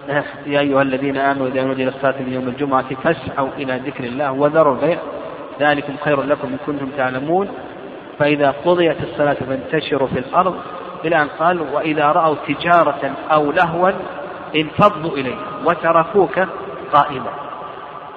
[0.47, 4.75] يا أيها الذين آمنوا إذا نودي للصلاة من يوم الجمعة فاسعوا إلى ذكر الله وذروا
[4.75, 4.99] البيع.
[5.61, 7.49] ذلكم خير لكم إن كنتم تعلمون.
[8.19, 10.61] فإذا قضيت الصلاة فانتشروا في الأرض
[11.05, 13.91] إلى أن قال وإذا رأوا تجارة أو لهوا
[14.57, 16.39] انفضوا إليه وتركوك
[16.93, 17.31] قائما.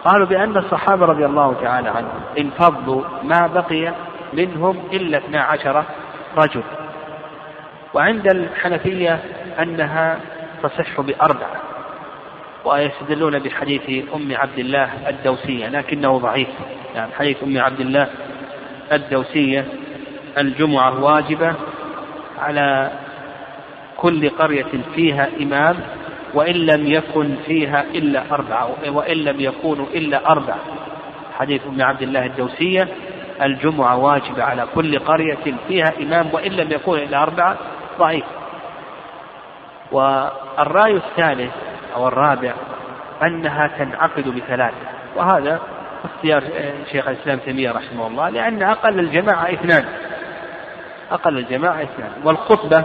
[0.06, 3.94] قالوا بأن الصحابة رضي الله تعالى عنهم انفضوا ما بقي
[4.34, 5.84] منهم إلا اثنا عشر
[6.38, 6.64] رجل.
[7.94, 9.20] وعند الحنفية
[9.60, 10.20] أنها
[10.64, 11.62] تصح بأربعة
[12.66, 16.50] ويستدلون بحديث أم عبد الله الدوسية لكنه ضعيف.
[16.96, 18.10] يعني حديث أم عبد الله
[18.92, 19.66] الدوسية
[20.38, 21.56] الجمعة واجبة
[22.44, 22.92] على
[23.98, 25.76] كل قرية فيها إمام
[26.34, 30.60] وإن لم يكن فيها إلا أربعة وإن لم يكونوا إلا أربعة.
[31.40, 32.88] حديث أم عبد الله الدوسية
[33.42, 37.58] الجمعة واجبة على كل قرية فيها إمام وإن لم يكون إلا أربعة
[38.00, 38.26] ضعيف.
[39.92, 41.52] والرأي الثالث
[41.96, 42.54] أو الرابع
[43.24, 44.78] أنها تنعقد بثلاثة
[45.16, 45.60] وهذا
[46.06, 46.44] اختيار
[46.92, 49.86] شيخ الإسلام تيمية رحمه الله لأن أقل الجماعة اثنان.
[51.14, 52.12] أقل الجماعة إثنان.
[52.24, 52.84] والخطبة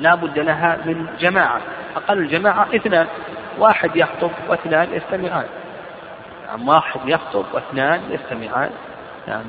[0.00, 1.60] لا بد لها من جماعة.
[1.96, 3.06] أقل الجماعة إثنان.
[3.58, 5.46] واحد يخطب واثنان يستمعان.
[6.46, 8.70] نعم واحد يخطب واثنان يستمعان.
[9.28, 9.44] نعم.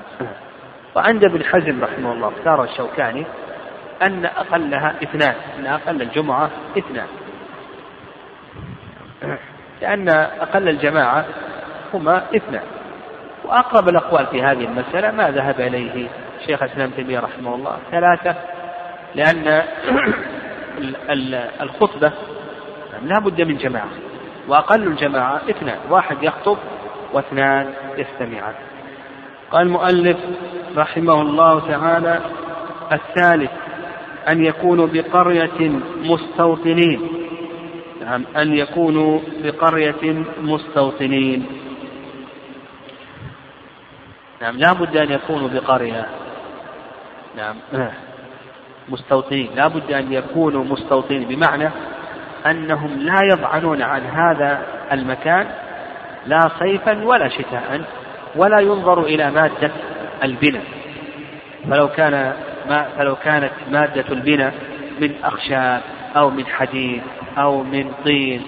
[0.95, 3.25] وعند ابن حزم رحمه الله اختار الشوكاني
[4.01, 5.35] أن أقلها إثنان.
[5.59, 7.07] أن أقل الجمعة إثنان.
[9.81, 10.09] لأن
[10.41, 11.25] أقل الجماعة
[11.93, 12.63] هما إثنان.
[13.45, 16.07] وأقرب الأقوال في هذه المسألة ما ذهب إليه
[16.45, 17.77] شيخ الإسلام تيمية رحمه الله.
[17.91, 18.35] ثلاثة
[19.15, 19.63] لأن
[21.61, 22.11] الخطبة
[23.03, 23.89] لا بد من جماعة
[24.47, 26.57] وأقل الجماعة اثنان واحد يخطب
[27.13, 28.53] واثنان يستمعان
[29.51, 30.17] قال المؤلف
[30.77, 32.21] رحمه الله تعالى
[32.91, 33.51] الثالث
[34.29, 35.69] أن يكونوا بقرية
[36.03, 37.09] مستوطنين.
[38.01, 41.45] نعم أن يكونوا بقرية مستوطنين.
[44.41, 46.05] نعم لا بد أن يكونوا بقرية
[47.37, 47.55] نعم.
[48.89, 49.49] مستوطنين.
[49.55, 51.69] لا بد أن يكونوا مستوطنين بمعنى
[52.45, 55.47] أنهم لا يضعنون عن هذا المكان
[56.25, 57.81] لا صيفا ولا شتاء
[58.35, 59.71] ولا ينظر إلى مادة
[60.23, 60.63] البناء.
[61.69, 62.33] فلو كان
[62.69, 64.53] ما فلو كانت مادة البناء
[64.99, 65.81] من أخشاب
[66.15, 67.01] أو من حديد
[67.37, 68.41] أو من طين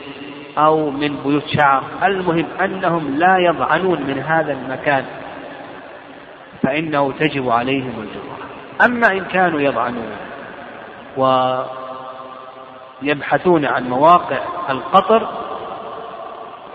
[0.58, 5.06] أو من بيوت شعر المهم أنهم لا يضعنون من هذا المكان
[6.64, 8.45] فإنه تجب عليهم الجمعة
[8.82, 10.12] أما إن كانوا يضعنون
[13.02, 15.28] ويبحثون عن مواقع القطر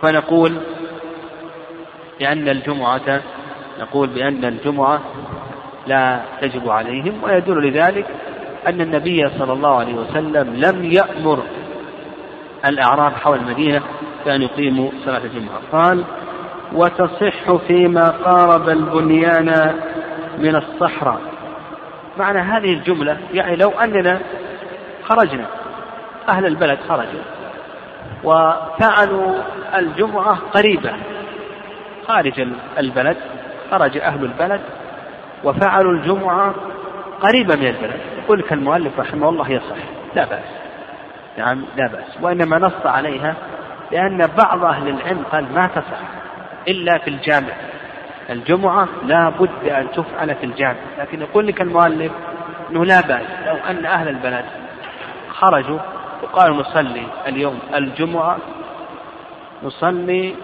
[0.03, 0.61] فنقول
[2.21, 3.21] بأن الجمعة
[3.81, 5.01] نقول بأن الجمعة
[5.87, 8.07] لا تجب عليهم ويدل لذلك
[8.67, 11.43] أن النبي صلى الله عليه وسلم لم يأمر
[12.67, 13.83] الأعراب حول المدينة
[14.25, 15.61] بأن يقيموا صلاة الجمعة.
[15.73, 16.05] قال
[16.73, 19.75] وتصح فيما قارب البنيان
[20.39, 21.21] من الصحراء.
[22.21, 24.21] معنى هذه الجملة يعني لو أننا
[25.05, 25.47] خرجنا
[26.29, 27.23] أهل البلد خرجوا
[28.25, 29.35] وفعلوا
[29.75, 30.93] الجمعة قريبة.
[32.07, 33.17] خارج البلد
[33.71, 34.61] خرج أهل البلد
[35.45, 36.55] وفعلوا الجمعة
[37.21, 38.01] قريبة من البلد.
[38.25, 39.77] يقول لك المؤلف رحمه الله يصح
[40.15, 40.45] لا بأس.
[41.39, 42.23] نعم لا بأس.
[42.23, 43.35] وإنما نص عليها
[43.93, 46.01] لأن بعض أهل العلم قال ما تصح
[46.69, 47.53] إلا في الجامع.
[48.31, 50.77] الجمعة لا بد أن تفعل في الجامع.
[50.99, 52.13] لكن يقول لك المؤلف
[52.71, 54.45] أنه لا بأس لو أن أهل البلد
[55.29, 55.79] خرجوا
[56.23, 58.39] وقالوا نصلي اليوم الجمعة
[59.63, 60.35] نصلي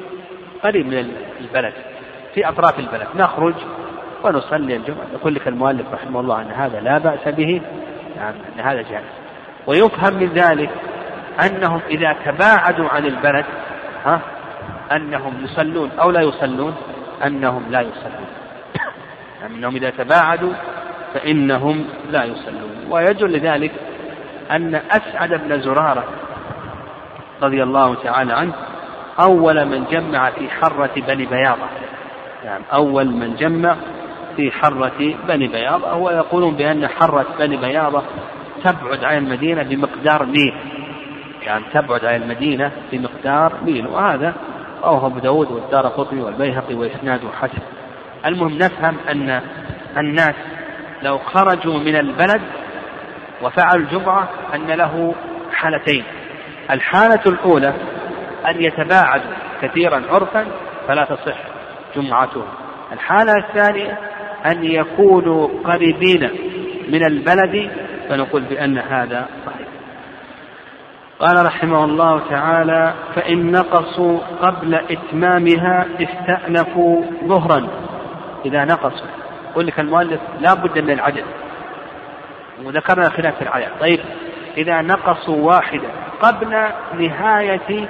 [0.63, 1.73] قريب من البلد
[2.35, 3.55] في أطراف البلد نخرج
[4.25, 5.07] ونصلي الجمعة.
[5.13, 7.61] يقول لك المؤلف رحمه الله أن هذا لا بأس به.
[8.17, 9.05] يعني أن هذا جائز.
[9.67, 10.71] ويفهم من ذلك
[11.47, 13.45] أنهم إذا تباعدوا عن البلد
[14.05, 14.21] ها
[14.93, 16.75] أنهم يصلون أو لا يصلون
[17.25, 18.27] أنهم لا يصلون.
[19.47, 20.53] أنهم إذا تباعدوا
[21.15, 22.87] فإنهم لا يصلون.
[22.91, 23.73] ويدل ذلك
[24.51, 26.05] أن أسعد بن زرارة
[27.43, 28.55] رضي الله تعالى عنه
[29.21, 31.67] أول من جمع في حرة بني بياضة.
[32.45, 33.77] يعني أول من جمع
[34.37, 35.91] في حرة بني بياضة.
[35.91, 38.03] هو يقولون بأن حرة بني بياضة
[38.65, 40.55] تبعد عن المدينة بمقدار ميل.
[41.43, 43.87] يعني تبعد عن المدينة بمقدار ميل.
[43.87, 44.35] وهذا
[44.87, 47.63] رواه أبو داود والدار قطني والبيهقي وإسناده حسن
[48.27, 49.41] المهم نفهم أن
[49.97, 50.35] الناس
[51.03, 52.41] لو خرجوا من البلد
[53.43, 55.15] وفعلوا الجمعة أن له
[55.53, 56.05] حالتين.
[56.71, 57.75] الحالة الأولى
[58.49, 60.47] أن يتباعدوا كثيرا عرفا
[60.89, 61.39] فلا تصح
[61.97, 62.49] جمعتهم.
[62.93, 63.99] الحالة الثانية
[64.47, 66.31] أن يكونوا قريبين
[66.89, 67.71] من البلد
[68.09, 69.69] فنقول بأن هذا صحيح.
[71.21, 77.69] قال رحمه الله تعالى فإن نقصوا قبل إتمامها استأنفوا ظهرا.
[78.45, 79.07] إذا نقصوا
[79.51, 81.25] يقول لك المؤلف لا بد من العدد
[82.65, 84.01] وذكرنا خلاف العدد طيب
[84.57, 85.89] إذا نقصوا واحدة
[86.23, 87.89] قبل نهاية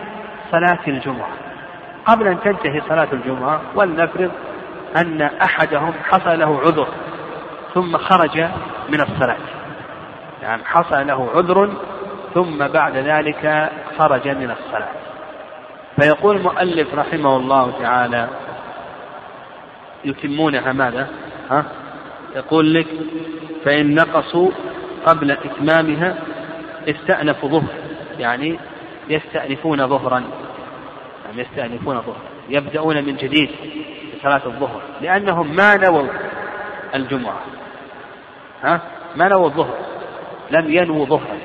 [0.52, 1.28] صلاة الجمعة
[2.06, 4.30] قبل أن تنتهي صلاة الجمعة ولنفرض
[4.96, 6.88] أن أحدهم حصل له عذر
[7.74, 8.38] ثم خرج
[8.88, 9.36] من الصلاة.
[10.42, 11.70] يعني حصل له عذر
[12.36, 14.88] ثم بعد ذلك خرج من الصلاة
[16.00, 18.28] فيقول المؤلف رحمه الله تعالى
[20.04, 21.08] يتمونها ماذا؟
[21.50, 21.64] ها؟
[22.34, 22.86] يقول لك
[23.64, 24.50] فإن نقصوا
[25.06, 26.16] قبل إتمامها
[26.88, 27.74] استأنفوا ظهر
[28.18, 28.58] يعني
[29.08, 30.24] يستأنفون ظهرا
[31.26, 33.48] يعني يستأنفون ظهرا يبدأون من جديد
[34.12, 36.08] في صلاة الظهر لأنهم ما نووا
[36.94, 37.40] الجمعة
[38.62, 38.80] ها
[39.16, 39.78] ما نووا الظهر
[40.50, 41.35] لم ينووا ظهرا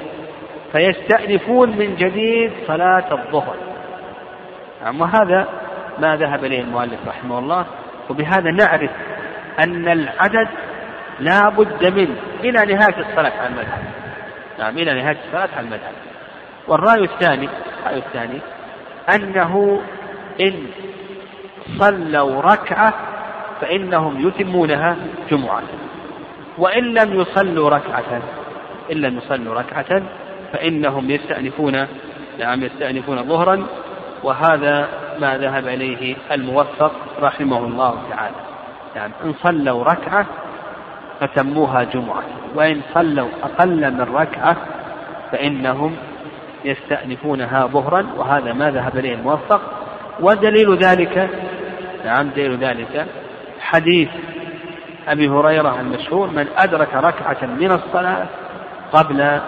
[0.72, 3.56] فيستأنفون من جديد صلاة الظهر.
[4.84, 5.48] نعم وهذا
[6.00, 7.66] ما ذهب إليه المؤلف رحمه الله.
[8.10, 8.92] وبهذا نعرف
[9.64, 10.48] أن العدد
[11.20, 13.84] لا بد منه إلى نهاية الصلاة على المذهب.
[14.60, 15.94] نعم إلى نهاية الصلاة على المذهب.
[16.68, 18.40] والرأي الثاني الرأي الثاني
[19.16, 19.82] أنه
[20.42, 20.66] إن
[21.80, 22.94] صلوا ركعة
[23.62, 24.96] فإنهم يتمونها
[25.32, 25.64] جمعة.
[26.58, 28.22] وإن لم يصلوا ركعة
[28.92, 30.02] إن لم يصلوا ركعة
[30.54, 31.88] فإنهم يستأنفون
[32.40, 33.68] نعم يستأنفون ظهرا
[34.24, 34.88] وهذا
[35.20, 38.36] ما ذهب إليه الموفق رحمه الله تعالى.
[38.96, 40.26] يعني إن صلوا ركعة
[41.20, 42.24] فتموها جمعة
[42.56, 44.58] وإن صلوا أقل من ركعة
[45.32, 45.96] فإنهم
[46.66, 49.62] يستأنفونها ظهرا وهذا ما ذهب إليه الموفق.
[50.20, 51.30] ودليل ذلك
[52.06, 53.08] نعم دليل ذلك
[53.60, 54.10] حديث
[55.08, 58.26] أبي هريرة المشهور من أدرك ركعة من الصلاة
[58.94, 59.40] قبل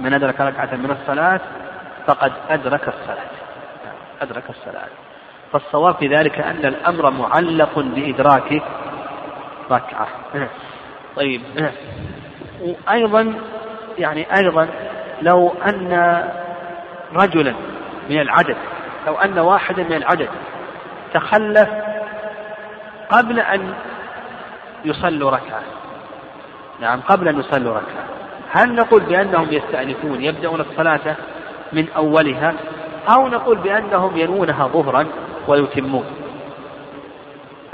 [0.00, 1.40] من أدرك ركعة من الصلاة
[2.06, 3.30] فقد أدرك الصلاة.
[4.22, 4.88] أدرك الصلاة.
[5.52, 8.62] فالصواب في ذلك أن الأمر معلق بإدراك
[9.70, 10.08] ركعة.
[11.16, 11.42] طيب.
[12.60, 13.34] وأيضا
[13.98, 14.68] يعني أيضا
[15.22, 16.22] لو أن
[17.12, 17.54] رجلا
[18.10, 18.56] من العدد
[19.06, 20.28] لو أن واحدا من العدد
[21.14, 21.68] تخلف
[23.10, 23.74] قبل أن
[24.84, 25.62] يصلوا ركعة.
[26.80, 28.04] نعم قبل أن يصلوا ركعة.
[28.52, 31.16] هل نقول بأنهم يستأنفون يبدأون الصلاة
[31.72, 32.54] من أولها
[33.08, 35.06] أو نقول بأنهم ينونها ظهرا
[35.48, 36.04] ويتمون؟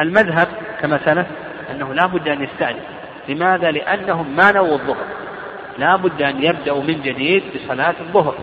[0.00, 0.48] المذهب
[0.80, 1.26] كما سلف
[1.70, 2.82] أنه لا بد أن يستأنف.
[3.28, 5.06] لماذا؟ لأنهم ما نووا الظهر.
[5.78, 8.34] لا بد أن يبدأوا من جديد بصلاة الظهر.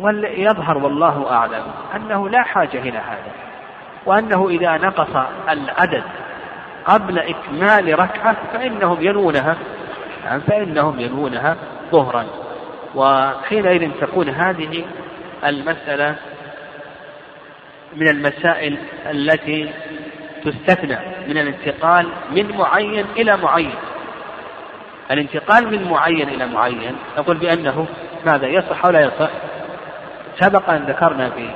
[0.00, 1.62] ويظهر والله أعلم
[1.96, 3.32] أنه لا حاجة إلى هذا
[4.06, 6.02] وأنه إذا نقص العدد
[6.84, 9.56] قبل إكمال ركعة فإنهم ينونها
[10.46, 11.56] فإنهم ينونها
[11.92, 12.26] ظهرا.
[12.94, 14.84] وحينئذ تكون هذه
[15.44, 16.16] المسألة
[17.96, 18.78] من المسائل
[19.10, 19.70] التي
[20.44, 23.74] تستثنى من الانتقال من معين إلى معين.
[25.10, 27.86] الانتقال من معين إلى معين نقول بأنه
[28.26, 29.30] ماذا؟ يصح أو لا يصح؟
[30.40, 31.50] سبق أن ذكرنا في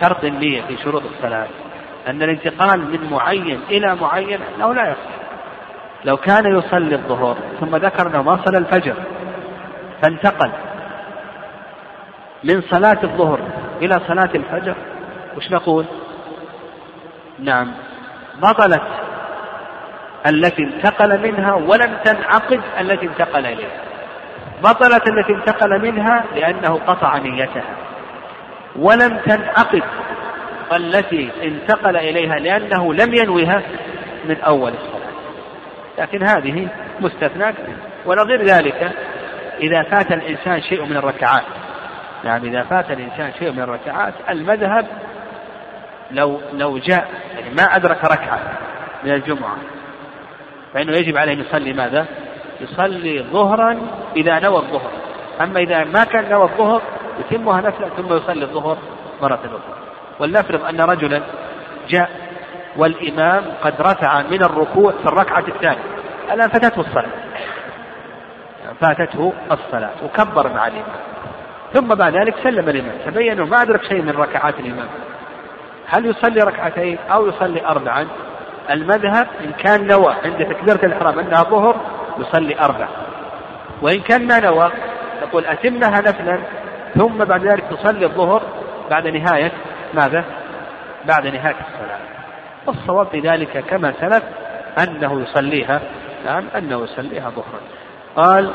[0.00, 1.46] شرط النية في شروط الصلاة
[2.08, 5.21] أن الانتقال من معين إلى معين أنه لا يصح.
[6.04, 8.94] لو كان يصلي الظهر ثم ذكر أنه ما صلى الفجر
[10.02, 10.50] فانتقل
[12.44, 13.40] من صلاة الظهر
[13.82, 14.74] إلى صلاة الفجر
[15.36, 15.84] وش نقول؟
[17.38, 17.72] نعم.
[18.42, 18.82] بطلت
[20.26, 23.80] التي انتقل منها ولم تنعقد التي انتقل إليها.
[24.62, 27.64] بطلت التي انتقل منها لأنه قطع نيتها.
[28.76, 29.82] ولم تنعقد
[30.72, 33.62] التي انتقل إليها لأنه لم ينوها
[34.28, 35.01] من أول الصلاة.
[36.02, 36.68] لكن هذه
[37.00, 37.54] مستثناة
[38.06, 38.92] ونظير ذلك
[39.60, 41.42] إذا فات الإنسان شيء من الركعات.
[42.24, 44.86] نعم إذا فات الإنسان شيء من الركعات المذهب
[46.10, 48.40] لو لو جاء يعني ما أدرك ركعة
[49.04, 49.56] من الجمعة
[50.74, 52.06] فإنه يجب عليه أن يصلي ماذا؟
[52.60, 53.80] يصلي ظهرا
[54.16, 54.90] إذا نوى الظهر.
[55.40, 56.82] أما إذا ما كان نوى الظهر
[57.20, 58.78] يتمها نفلا ثم يصلي الظهر
[59.22, 59.82] مرة أخرى.
[60.18, 61.22] ولنفرض أن رجلا
[61.88, 62.10] جاء
[62.76, 65.91] والإمام قد رفع من الركوع في الركعة الثانية.
[66.32, 67.10] الآن فاتته الصلاة.
[68.80, 69.90] فاتته الصلاة.
[70.04, 70.96] وكبر مع الإمام.
[71.74, 72.94] ثم بعد ذلك سلم الإمام.
[73.06, 74.88] تبين أنه ما أدرك شيء من ركعات الإمام.
[75.86, 78.06] هل يصلي ركعتين أو يصلي أربعا؟
[78.70, 81.76] المذهب إن كان نوى عند تكبيرة الإحرام أنها ظهر
[82.18, 82.88] يصلي أربع
[83.82, 84.72] وإن كان ما نوى
[85.20, 86.38] تقول أتمها نفلا
[86.94, 88.42] ثم بعد ذلك تصلي الظهر
[88.90, 89.52] بعد نهاية
[89.94, 90.24] ماذا؟
[91.04, 91.98] بعد نهاية الصلاة.
[92.66, 94.22] والصواب في ذلك كما سلف
[94.78, 95.80] أنه يصليها
[96.24, 97.60] نعم أنه يصليها ظهرا.
[98.16, 98.50] قال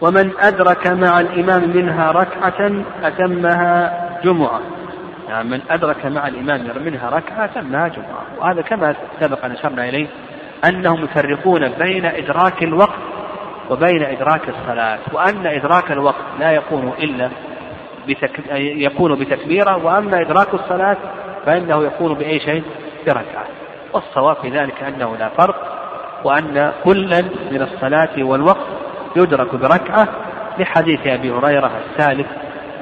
[0.00, 3.92] ومن أدرك مع الإمام منها ركعة أتمها
[4.24, 4.60] جمعة.
[5.28, 8.24] يعني من أدرك مع الإمام منها ركعة تمها جمعة.
[8.38, 10.06] وهذا كما سبق أن أشرنا إليه
[10.64, 12.98] أنهم يفرقون بين إدراك الوقت
[13.70, 17.28] وبين إدراك الصلاة وأن إدراك الوقت لا يكون إلا
[18.08, 18.40] بتك...
[18.56, 20.96] يكون بتكبيرة وأما إدراك الصلاة
[21.46, 22.62] فإنه يكون بأي شيء
[23.06, 23.46] بركعة.
[23.92, 25.56] والصواب في ذلك أنه لا فرق
[26.24, 27.20] وأن كلا
[27.50, 28.66] من الصلاة والوقت
[29.16, 30.08] يدرك بركعة
[30.58, 32.26] لحديث أبي هريرة الثالث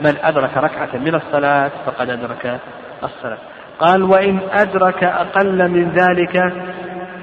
[0.01, 2.61] من أدرك ركعة من الصلاة فقد أدرك
[3.05, 3.39] الصلاة.
[3.79, 6.53] قال وإن أدرك أقل من ذلك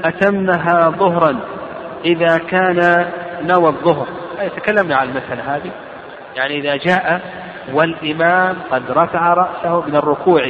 [0.05, 1.39] أتمها ظهرا
[2.05, 3.07] إذا كان
[3.41, 4.07] نوى الظهر.
[4.55, 5.71] تكلمنا عن المسألة هذه.
[6.35, 7.21] يعني إذا جاء
[7.73, 10.43] والإمام قد رفع رأسه من الركوع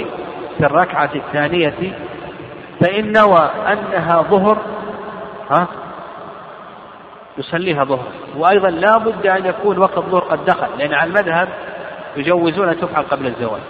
[0.58, 1.74] في الركعة الثانية
[2.82, 4.58] فإن نوى أنها ظهر
[5.52, 5.68] ها؟
[7.38, 8.08] يصليها ظهر.
[8.38, 11.48] وأيضا لا بد أن يكون وقت الظهر قد دخل لأن على المذهب
[12.18, 13.62] يجوزون أن تفعل قبل الزواج.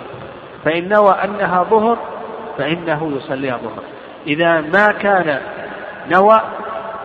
[0.66, 1.97] فإن نوى أنها ظهر
[2.58, 3.84] فإنه يصليها ظهر.
[4.28, 5.39] إذا ما كان
[6.12, 6.41] نوى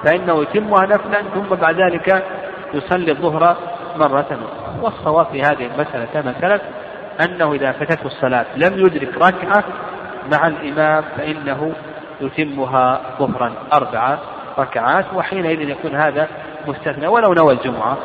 [0.05, 2.24] فإنه يتمها نفلا ثم بعد ذلك
[2.74, 3.57] يصلي الظهر
[3.96, 4.82] مرة أخرى.
[4.82, 6.62] والصواب في هذه المسألة كما سلف
[7.20, 9.64] أنه إذا فاتته الصلاة لم يدرك ركعة
[10.32, 11.72] مع الإمام فإنه
[12.22, 14.18] يتمها ظهرا أربع
[14.58, 16.28] ركعات وحينئذ يكون هذا
[16.66, 17.06] مستثنى.
[17.06, 17.98] ولو نوى الجمعة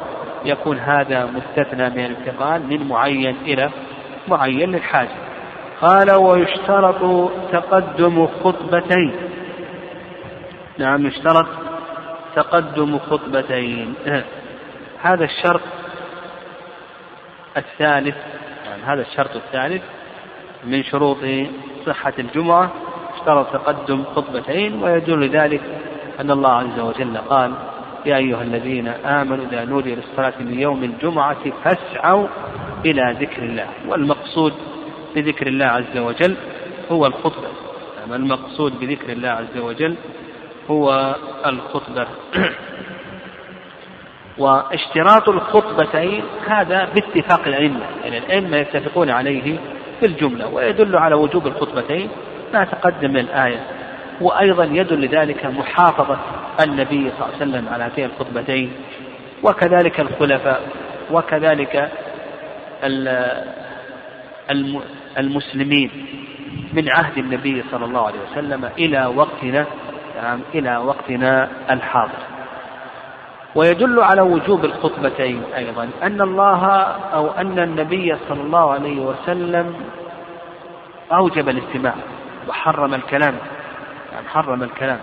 [0.46, 3.70] يكون هذا مستثنى من الانتقال من معين إلى
[4.28, 5.10] معين للحاجة
[5.82, 9.16] قال ويشترط تقدم خطبتين.
[10.78, 11.48] نعم يشترط
[12.36, 13.94] تقدم خطبتين.
[15.02, 15.62] هذا الشرط
[17.58, 18.16] الثالث
[18.66, 19.84] يعني هذا الشرط الثالث
[20.64, 21.18] من شروط
[21.86, 22.72] صحة الجمعة.
[23.28, 25.62] اشترط تقدم خطبتين ويدل ذلك
[26.20, 27.54] أن الله عز وجل قال
[28.06, 32.28] يا أيها الذين آمنوا إذا نودي للصلاة من يوم الجمعة فاسعوا
[32.86, 33.68] إلى ذكر الله.
[33.88, 34.54] والمقصود
[35.16, 36.36] بذكر الله عز وجل
[36.92, 37.48] هو الخطبة.
[38.12, 39.96] المقصود بذكر الله عز وجل
[40.70, 41.16] هو
[41.46, 42.08] الخطبة.
[44.38, 49.58] واشتراط الخطبتين هذا باتفاق الأئمة يعني الأئمة يتفقون عليه
[50.00, 52.10] في الجملة ويدل على وجوب الخطبتين.
[52.54, 53.60] ما تقدم من الآية
[54.22, 56.18] وأيضا يدل ذلك محافظة
[56.64, 58.72] النبي صلى الله عليه وسلم على هاتين الخطبتين
[59.44, 60.62] وكذلك الخلفاء
[61.12, 61.92] وكذلك
[65.18, 65.92] المسلمين
[66.74, 69.66] من عهد النبي صلى الله عليه وسلم إلى وقتنا
[70.22, 72.24] نعم إلى وقتنا الحاضر.
[73.56, 76.66] ويدل على وجوب الخطبتين أيضا أن الله
[77.14, 79.76] أو أن النبي صلى الله عليه وسلم
[81.12, 81.96] أوجب الاستماع.
[82.48, 83.36] وحرم الكلام.
[84.14, 85.00] يعني حرم الكلام.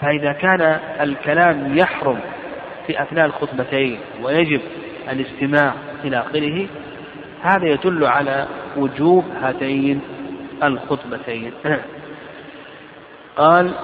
[0.00, 2.20] فإذا كان الكلام يحرم
[2.86, 4.60] في أثناء الخطبتين ويجب
[5.08, 6.66] الاستماع إلى آخره
[7.42, 8.46] هذا يدل على
[8.76, 10.00] وجوب هاتين
[10.62, 11.52] الخطبتين.
[13.36, 13.74] قال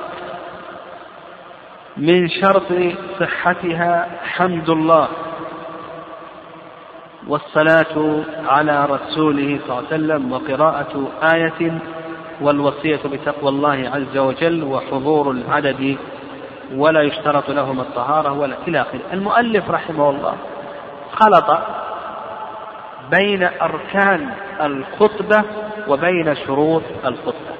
[1.96, 2.72] من شرط
[3.20, 5.08] صحتها حمد الله
[7.26, 11.78] والصلاة على رسوله صلى الله عليه وسلم وقراءة آية
[12.40, 15.96] والوصية بتقوى الله عز وجل وحضور العدد
[16.74, 20.34] ولا يشترط لهما الطهارة ولا إلى آخره المؤلف رحمه الله
[21.12, 21.58] خلط
[23.10, 24.30] بين أركان
[24.60, 25.44] الخطبة
[25.88, 27.54] وبين شروط الخطبة.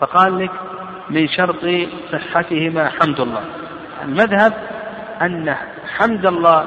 [0.00, 0.50] فقال لك
[1.10, 3.44] من شرط صحتهما حمد الله.
[4.04, 4.52] المذهب
[5.22, 5.56] أن
[5.96, 6.66] حمد الله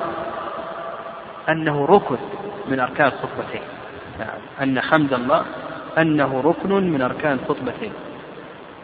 [1.50, 2.18] أنه ركن
[2.70, 3.62] من أركان الخطبتين.
[4.20, 4.38] نعم.
[4.62, 5.46] أن حمد الله
[5.98, 7.92] أنه ركن من أركان الخطبتين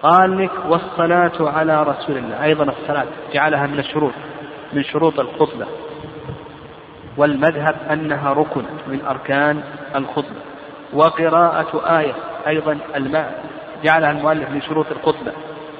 [0.03, 4.13] قال لك والصلاة على رسول الله أيضا الصلاة جعلها من الشروط
[4.73, 5.65] من شروط الخطبة.
[7.17, 9.63] والمذهب أنها ركن من أركان
[9.95, 10.41] الخطبة.
[10.93, 12.13] وقراءة آية
[12.47, 13.43] أيضا الماء
[13.83, 15.31] جعلها المؤلف من شروط الخطبة.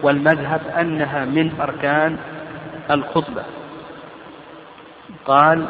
[0.04, 2.18] والمذهب أنها من أركان
[2.92, 3.44] الخطبة.
[5.26, 5.66] قال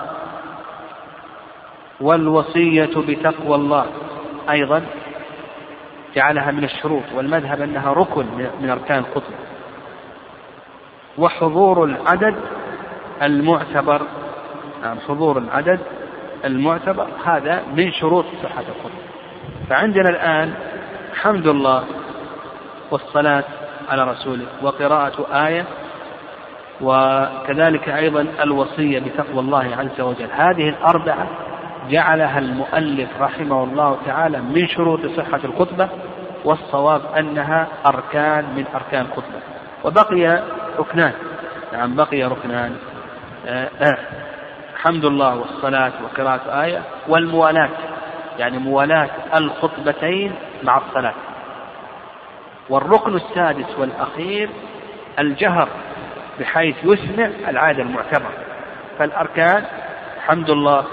[2.01, 3.85] والوصية بتقوى الله
[4.49, 4.81] أيضا
[6.15, 8.25] جعلها من الشروط والمذهب أنها ركن
[8.61, 9.35] من أركان الخطبة.
[11.17, 12.35] وحضور العدد
[13.21, 14.01] المعتبر
[14.83, 15.79] نعم حضور العدد
[16.45, 19.01] المعتبر هذا من شروط صحة الخطبة.
[19.69, 20.53] فعندنا الآن
[21.21, 21.83] حمد الله
[22.91, 23.43] والصلاة
[23.89, 25.65] على رسوله وقراءة آية
[26.81, 30.27] وكذلك أيضا الوصية بتقوى الله عز وجل.
[30.31, 31.27] هذه الأربعة
[31.89, 35.89] جعلها المؤلف رحمه الله تعالى من شروط صحة الخطبة
[36.45, 39.39] والصواب أنها أركان من أركان الخطبة.
[39.83, 40.43] وبقي
[40.79, 41.13] ركنان.
[41.73, 42.75] نعم بقي ركنان.
[43.47, 43.97] آه آه.
[44.77, 46.81] حمد الله والصلاة وقراءة آية.
[47.07, 47.69] والموالاة
[48.39, 51.13] يعني موالاة الخطبتين مع الصلاة.
[52.69, 54.49] والركن السادس والأخير
[55.19, 55.67] الجهر
[56.39, 58.31] بحيث يسمع العادة المعتبرة.
[58.99, 59.65] فالأركان
[60.27, 60.85] حمد الله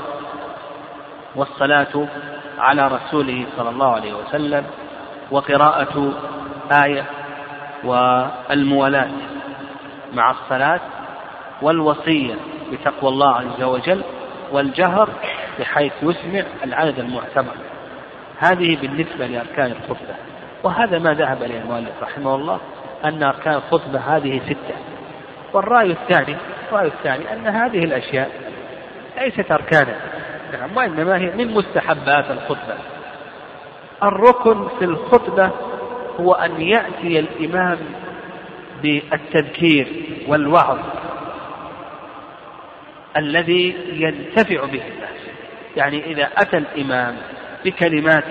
[1.36, 2.06] والصلاة
[2.58, 4.64] على رسوله صلى الله عليه وسلم
[5.30, 6.12] وقراءة
[6.84, 7.04] آية
[7.84, 9.10] والموالاة
[10.12, 10.80] مع الصلاة
[11.62, 12.34] والوصية
[12.72, 14.04] بتقوى الله عز وجل
[14.52, 15.08] والجهر
[15.58, 17.54] بحيث يسمع العدد المعتبر.
[18.38, 20.14] هذه بالنسبة لأركان الخطبة.
[20.62, 22.60] وهذا ما ذهب إليه المؤلف رحمه الله
[23.04, 24.74] أن أركان الخطبة هذه ستة.
[25.52, 26.36] والرأي الثاني
[26.68, 28.30] الرأي الثاني أن هذه الأشياء
[29.20, 29.94] ليست أركانا.
[30.53, 32.74] نعم وإنما هي من مستحبات الخطبة.
[34.03, 35.50] الركن في الخطبة
[36.20, 37.78] هو أن يأتي الإمام
[38.82, 39.86] بالتذكير
[40.28, 40.78] والوعظ
[43.16, 45.22] الذي ينتفع به الناس.
[45.76, 47.16] يعني إذا أتى الإمام
[47.64, 48.24] بكلمات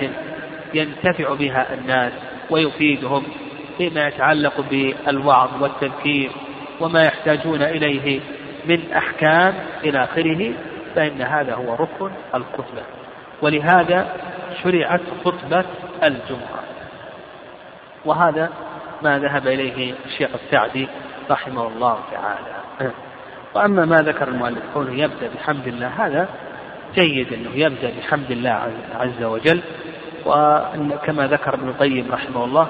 [0.74, 2.11] ينتفع بها الناس
[2.49, 3.24] ويفيدهم
[3.78, 6.32] فيما يتعلق بالوعظ والتذكير
[6.80, 8.19] وما يحتاجون إليه
[8.65, 9.53] من أحكام
[9.84, 10.53] إلى آخره
[10.95, 12.83] فإن هذا هو ركن الخطبة.
[13.41, 14.15] ولهذا
[14.63, 15.65] شرعت خطبة
[16.03, 16.63] الجمعة.
[18.05, 18.49] وهذا
[19.01, 20.87] ما ذهب إليه الشيخ السعدي
[21.31, 22.93] رحمه الله تعالى.
[23.55, 26.29] وأما ما ذكر المؤلف كونه يبدأ بحمد الله هذا
[26.95, 29.61] جيد أنه يبدأ بحمد الله عز وجل.
[30.25, 32.67] وكما ذكر ابن القيم رحمه الله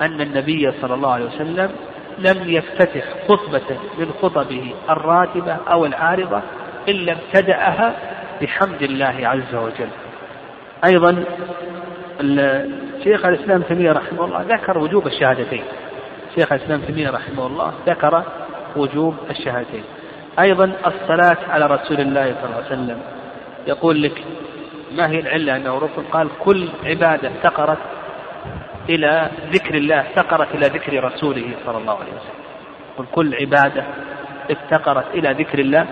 [0.00, 1.70] أن النبي صلى الله عليه وسلم
[2.18, 6.42] لم يفتتح خطبة من خطبه الراتبة أو العارضة
[6.88, 7.94] إلا ابتدأها
[8.42, 9.88] بحمد الله عز وجل.
[10.84, 11.24] أيضا
[13.04, 15.62] شيخ الإسلام تيمية رحمه الله ذكر وجوب الشهادتين.
[16.34, 18.24] شيخ الإسلام تيمية رحمه الله ذكر
[18.76, 19.84] وجوب الشهادتين.
[20.38, 23.00] أيضا الصلاة على رسول الله صلى الله عليه وسلم.
[23.66, 24.24] يقول لك
[24.92, 27.78] ما هي العلة أنه ركن قال كل عبادة افتقرت
[28.88, 33.06] إلى ذكر الله افتقرت إلى ذكر رسوله صلى الله عليه وسلم.
[33.14, 33.84] كل عبادة
[34.50, 35.86] افتقرت إلى ذكر الله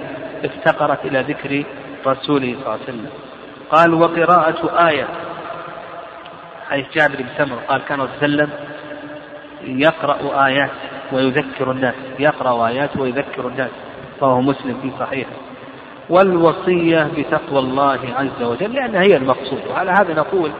[0.44, 1.64] افتقرت إلى ذكر
[2.06, 3.10] رسوله صلى الله عليه وسلم.
[3.70, 5.08] قال وقراءة آية.
[6.70, 8.50] حيث جابر بن سمر قال كان وسلم
[9.64, 10.70] يقرأ آيات
[11.12, 13.70] ويذكر الناس يقرأ آيات ويذكر الناس
[14.22, 15.30] رواه مسلم في صحيحه.
[16.10, 19.60] والوصية بتقوى الله عز وجل لأنها هي المقصود.
[19.70, 20.50] وعلى هذا نقول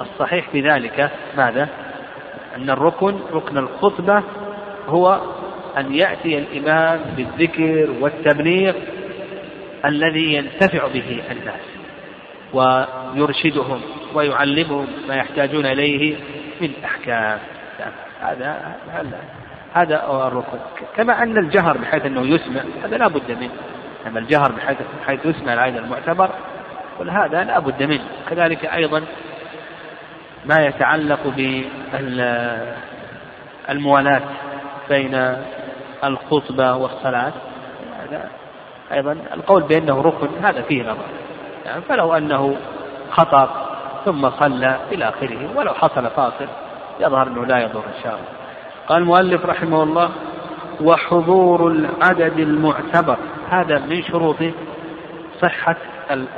[0.00, 1.68] الصحيح في ذلك ماذا؟
[2.56, 4.22] أن الركن ركن الخطبة
[4.88, 5.20] هو
[5.78, 8.74] أن يأتي الإمام بالذكر والتبليغ
[9.84, 11.60] الذي ينتفع به الناس
[12.52, 13.80] ويرشدهم
[14.14, 16.16] ويعلمهم ما يحتاجون إليه
[16.60, 17.38] من أحكام.
[18.20, 18.76] هذا
[19.74, 20.58] هذا الركن.
[20.96, 23.52] كما أن الجهر بحيث أنه يسمع هذا لا بد منه.
[24.06, 26.30] أما الجهر بحيث بحيث يسمع العين المعتبر
[27.08, 28.04] هذا لا بد منه.
[28.30, 29.02] كذلك أيضا
[30.44, 31.20] ما يتعلق
[33.68, 34.22] بالموالاة
[34.88, 35.36] بين
[36.04, 37.32] الخطبة والصلاة.
[38.00, 38.30] هذا
[38.92, 41.04] أيضا القول بأنه ركن هذا فيه نظر.
[41.64, 42.56] يعني فلو أنه
[43.10, 43.68] خطأ
[44.04, 46.46] ثم صلى إلى آخره ولو حصل فاصل
[47.00, 48.28] يظهر أنه لا يضر إن شاء الله.
[48.88, 50.10] قال المؤلف رحمه الله
[50.80, 53.16] وحضور العدد المعتبر
[53.50, 54.36] هذا من شروط
[55.40, 55.76] صحة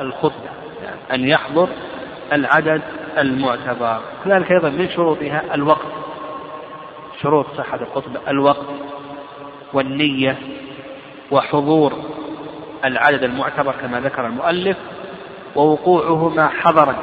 [0.01, 0.51] الخطبة.
[0.83, 1.69] يعني أن يحضر
[2.33, 2.83] العدد
[3.19, 4.01] المعتبر.
[4.25, 5.87] كذلك أيضا من شروطها الوقت.
[7.23, 8.67] شروط صحة الخطبة الوقت
[9.73, 10.39] والنية
[11.31, 11.93] وحضور
[12.85, 14.77] العدد المعتبر كما ذكر المؤلف
[15.57, 16.97] ووقوعهما حضرا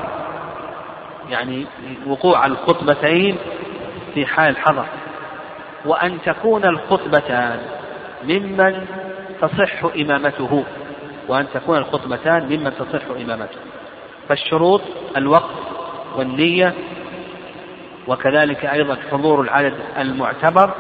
[1.30, 1.66] يعني
[2.08, 3.38] وقوع الخطبتين
[4.14, 4.86] في حال الحضر
[5.86, 7.60] وأن تكون الخطبتان
[8.24, 8.86] ممن
[9.42, 10.64] تصح إمامته
[11.28, 13.58] وأن تكون الخطبتان ممن تصح إمامته.
[14.30, 14.82] فالشروط
[15.18, 15.56] الوقت
[16.16, 16.74] والنية
[18.08, 20.72] وكذلك أيضا حضور العدد المعتبر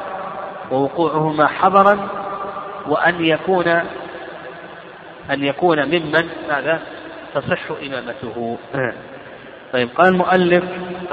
[0.71, 2.07] ووقوعهما حضرا
[2.87, 3.81] وأن يكون
[5.31, 6.79] أن يكون ممن ماذا؟
[7.35, 8.57] تصح إمامته.
[9.73, 10.63] طيب قال المؤلف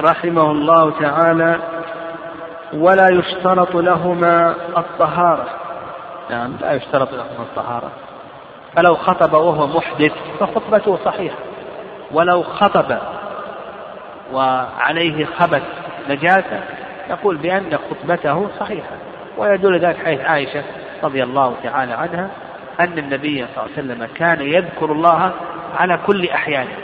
[0.00, 1.59] رحمه الله تعالى
[2.72, 5.46] ولا يشترط لهما الطهارة.
[6.30, 7.90] نعم لا يشترط لهما الطهارة.
[8.76, 11.38] فلو خطب وهو محدث فخطبته صحيحة.
[12.12, 12.98] ولو خطب
[14.32, 15.62] وعليه خبث
[16.09, 16.61] نجاسة
[17.11, 18.96] نقول بأن خطبته صحيحة.
[19.38, 20.62] ويدل ذلك حيث عائشة
[21.04, 22.30] رضي الله تعالى عنها
[22.80, 25.32] أن النبي صلى الله عليه وسلم كان يذكر الله
[25.78, 26.76] على كل أحيانه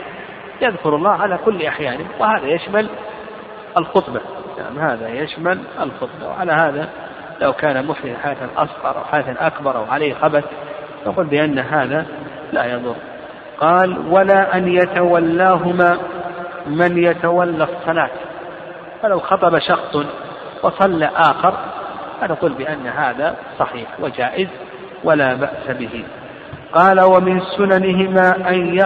[0.61, 2.89] يذكر الله على كل أحيانه وهذا يشمل
[3.79, 4.21] الخطبة.
[4.59, 6.29] يعني هذا يشمل الخطبة.
[6.29, 6.89] وعلى هذا
[7.41, 10.45] لو كان محدث حدثا أصغر أو حدثا أكبر أو عليه خبث
[11.07, 12.07] نقول بأن هذا
[12.53, 12.95] لا يضر.
[13.59, 15.99] قال ولا أن يتولاهما
[16.67, 18.11] من يتولى الصلاة.
[19.03, 19.97] فلو خطب شخص
[20.63, 21.55] وصلى آخر
[22.21, 24.49] فنقول بأن هذا صحيح وجائز.
[25.05, 26.05] ولا بأس به.
[26.73, 28.81] قال ومن سننهما أن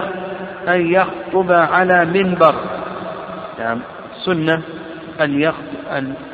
[0.69, 2.55] أن يخطب على منبر.
[3.59, 3.81] نعم
[4.25, 4.63] سنة
[5.21, 5.55] أن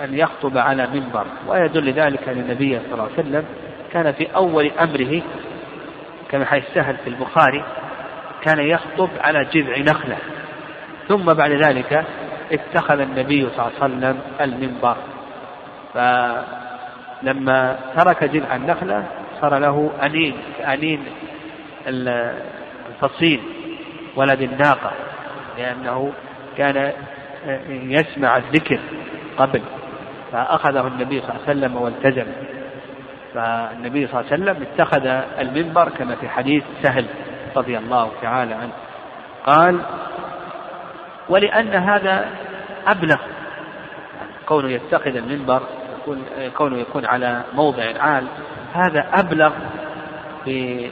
[0.05, 1.27] أن يخطب على منبر.
[1.49, 3.45] ويدل ذلك أن النبي صلى الله عليه وسلم
[3.93, 5.23] كان في أول أمره
[6.31, 7.65] كما حيث سهل في البخاري
[8.43, 10.17] كان يخطب على جذع نخلة.
[11.09, 12.05] ثم بعد ذلك
[12.53, 14.97] اتخذ النبي صلى الله عليه وسلم المنبر.
[15.95, 19.05] فلما ترك جذع النخلة
[19.45, 21.05] صار له أنين أنين
[21.87, 23.41] الفصيل
[24.17, 24.91] ولد الناقة
[25.59, 26.13] لأنه
[26.57, 26.93] كان
[27.69, 28.81] يسمع الذكر
[29.39, 29.63] قبل
[30.33, 32.27] فأخذه النبي صلى الله عليه وسلم والتزم.
[33.35, 35.07] فالنبي صلى الله عليه وسلم اتخذ
[35.39, 37.07] المنبر كما في حديث سهل
[37.57, 38.73] رضي الله تعالى عنه.
[39.47, 39.81] قال
[41.29, 42.31] ولأن هذا
[42.87, 43.21] أبلغ.
[44.47, 45.63] كونه يتخذ المنبر
[45.99, 46.25] يكون
[46.57, 48.27] كونه يكون على موضع عال
[48.75, 49.53] هذا أبلغ
[50.45, 50.91] في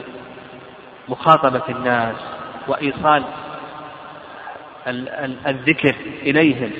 [1.09, 2.15] مخاطبة الناس
[2.67, 3.23] وإيصال
[5.47, 6.71] الذكر إليهم.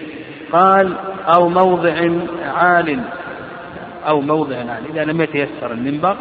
[0.52, 0.96] قال
[1.36, 2.10] أو موضع
[2.46, 3.04] عال
[4.08, 4.90] أو موضع عال.
[4.90, 6.18] إذا لم يتيسر المنبر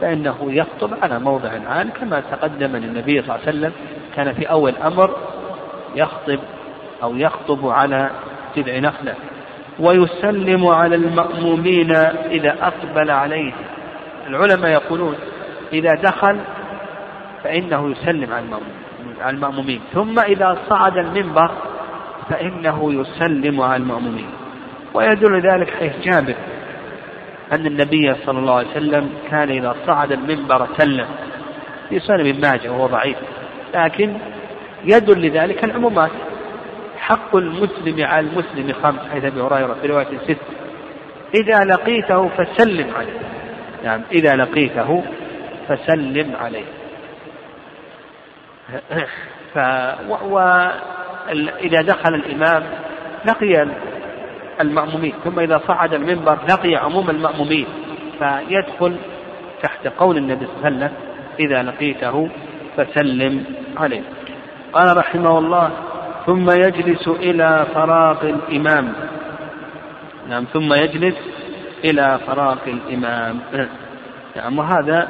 [0.00, 3.72] فإنه يخطب على موضع عال كما تقدم أن النبي صلى الله عليه وسلم
[4.16, 5.16] كان في أول أمر
[5.94, 6.38] يخطب
[7.02, 8.10] أو يخطب على
[8.56, 9.14] جذع نخلة
[9.78, 11.90] ويسلم على المأمومين
[12.30, 13.52] إذا أقبل عليه.
[14.26, 15.14] العلماء يقولون
[15.72, 16.40] إذا دخل
[17.44, 18.32] فإنه يسلم
[19.20, 19.80] على المأمومين.
[19.94, 21.50] ثم إذا صعد المنبر
[22.30, 24.30] فإنه يسلم على المأمومين.
[24.94, 26.34] ويدل ذلك حيث جابر
[27.52, 31.06] أن النبي صلى الله عليه وسلم كان إذا صعد المنبر سلم.
[31.88, 33.16] في سنن ابن ماجه وهو ضعيف.
[33.74, 34.14] لكن
[34.84, 36.10] يدل لذلك العمومات.
[36.98, 40.38] حق المسلم على المسلم خمس حيث أبي هريرة في رواية ست.
[41.34, 43.33] إذا لقيته فسلم عليه.
[43.84, 45.04] نعم إذا لقيته
[45.68, 46.64] فسلم عليه.
[49.54, 49.58] ف
[50.28, 52.62] وإذا دخل الإمام
[53.26, 53.66] لقي
[54.60, 57.66] المأمومين ثم إذا صعد المنبر لقي عموم المأمومين
[58.18, 58.96] فيدخل
[59.62, 60.92] تحت قول النبي صلى الله عليه وسلم
[61.40, 62.28] إذا لقيته
[62.76, 63.44] فسلم
[63.76, 64.02] عليه.
[64.72, 65.70] قال رحمه الله
[66.26, 68.92] ثم يجلس إلى فراغ الإمام.
[70.28, 71.16] نعم ثم يجلس
[71.84, 73.40] إلى فراغ الإمام.
[74.36, 75.08] نعم وهذا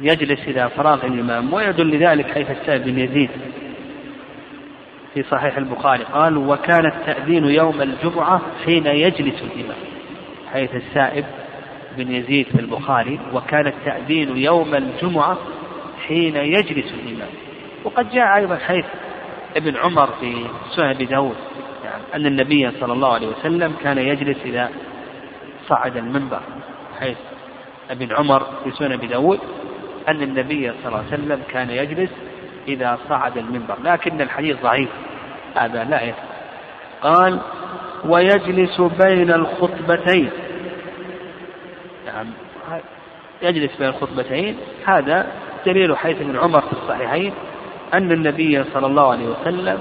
[0.00, 3.30] يجلس إلى فراغ الإمام ويدل لذلك حيث السائب بن يزيد
[5.14, 6.04] في صحيح البخاري.
[6.04, 9.78] قال وكان التأذين يوم الجمعة حين يجلس الإمام.
[10.52, 11.24] حيث السائب
[11.96, 15.38] بن يزيد في البخاري وكان التأذين يوم الجمعة
[16.06, 17.30] حين يجلس الإمام.
[17.84, 18.84] وقد جاء أيضا حيث
[19.56, 20.46] ابن عمر في
[20.76, 21.36] سنن أبي داود
[21.84, 24.70] يعني أن النبي صلى الله عليه وسلم كان يجلس إذا
[25.68, 26.40] صعد المنبر
[27.00, 27.18] حيث
[27.90, 29.40] ابن عمر في سنن أبي داود
[30.08, 32.10] أن النبي صلى الله عليه وسلم كان يجلس
[32.68, 34.88] إذا صعد المنبر لكن الحديث ضعيف
[35.56, 36.28] هذا لا يفهم.
[37.02, 37.40] قال
[38.04, 40.30] ويجلس بين الخطبتين.
[42.06, 42.26] نعم
[43.42, 45.26] يجلس بين الخطبتين هذا
[45.66, 47.32] دليل حيث ابن عمر في الصحيحين
[47.94, 49.78] أن النبي صلى الله عليه وسلم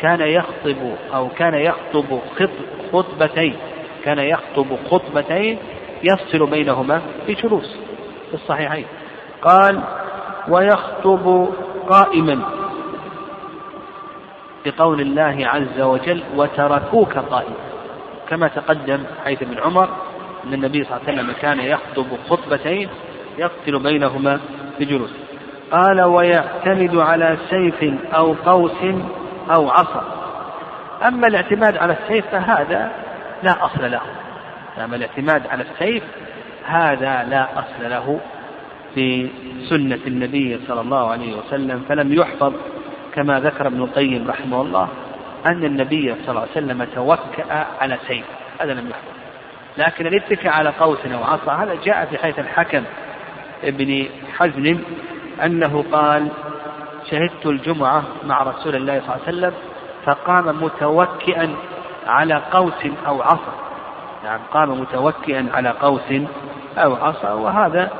[0.00, 2.20] كان يخطب أو كان يخطب
[2.92, 3.56] خطبتين
[4.04, 5.58] كان يخطب خطبتين
[6.02, 7.76] يفصل بينهما بجلوس
[8.28, 8.86] في الصحيحين.
[9.42, 9.80] قال
[10.48, 11.48] ويخطب
[11.88, 12.40] قائما
[14.66, 17.56] بقول الله عز وجل وتركوك قائما.
[18.28, 19.88] كما تقدم حيث ابن عمر
[20.44, 22.88] أن النبي صلى الله عليه وسلم كان يخطب خطبتين
[23.38, 24.40] يقتل بينهما
[24.80, 25.10] بجلوس.
[25.70, 28.84] قال ويعتمد على سيف أو قوس
[29.56, 30.04] أو عصا.
[31.08, 32.90] أما الاعتماد على السيف فهذا
[33.42, 34.00] لا أصل له.
[34.84, 36.02] أما الاعتماد على السيف
[36.66, 38.20] هذا لا أصل له
[38.94, 39.28] في
[39.68, 41.84] سنة النبي صلى الله عليه وسلم.
[41.88, 42.52] فلم يحفظ
[43.14, 44.88] كما ذكر ابن القيم رحمه الله
[45.46, 48.24] أن النبي صلى الله عليه وسلم توكأ على سيف.
[48.60, 49.18] هذا لم يحفظ.
[49.78, 52.82] لكن الاتكاء على قوس أو عصا هذا جاء في حيث الحكم
[53.64, 54.06] ابن
[54.38, 54.78] حزم
[55.44, 56.28] أنه قال
[57.10, 59.52] شهدت الجمعة مع رسول الله صلى الله عليه وسلم
[60.04, 61.54] فقام متوكئا
[62.06, 63.54] على قوس أو عصا.
[64.24, 66.12] نعم قام متوكئا على قوس
[66.78, 67.90] أو عصا وهذا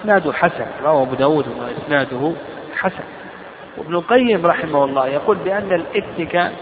[0.00, 2.32] إسناده حسن رواه أبو داود وإسناده
[2.76, 3.04] حسن.
[3.78, 6.52] وابن القيم رحمه الله يقول بأن الاتكاء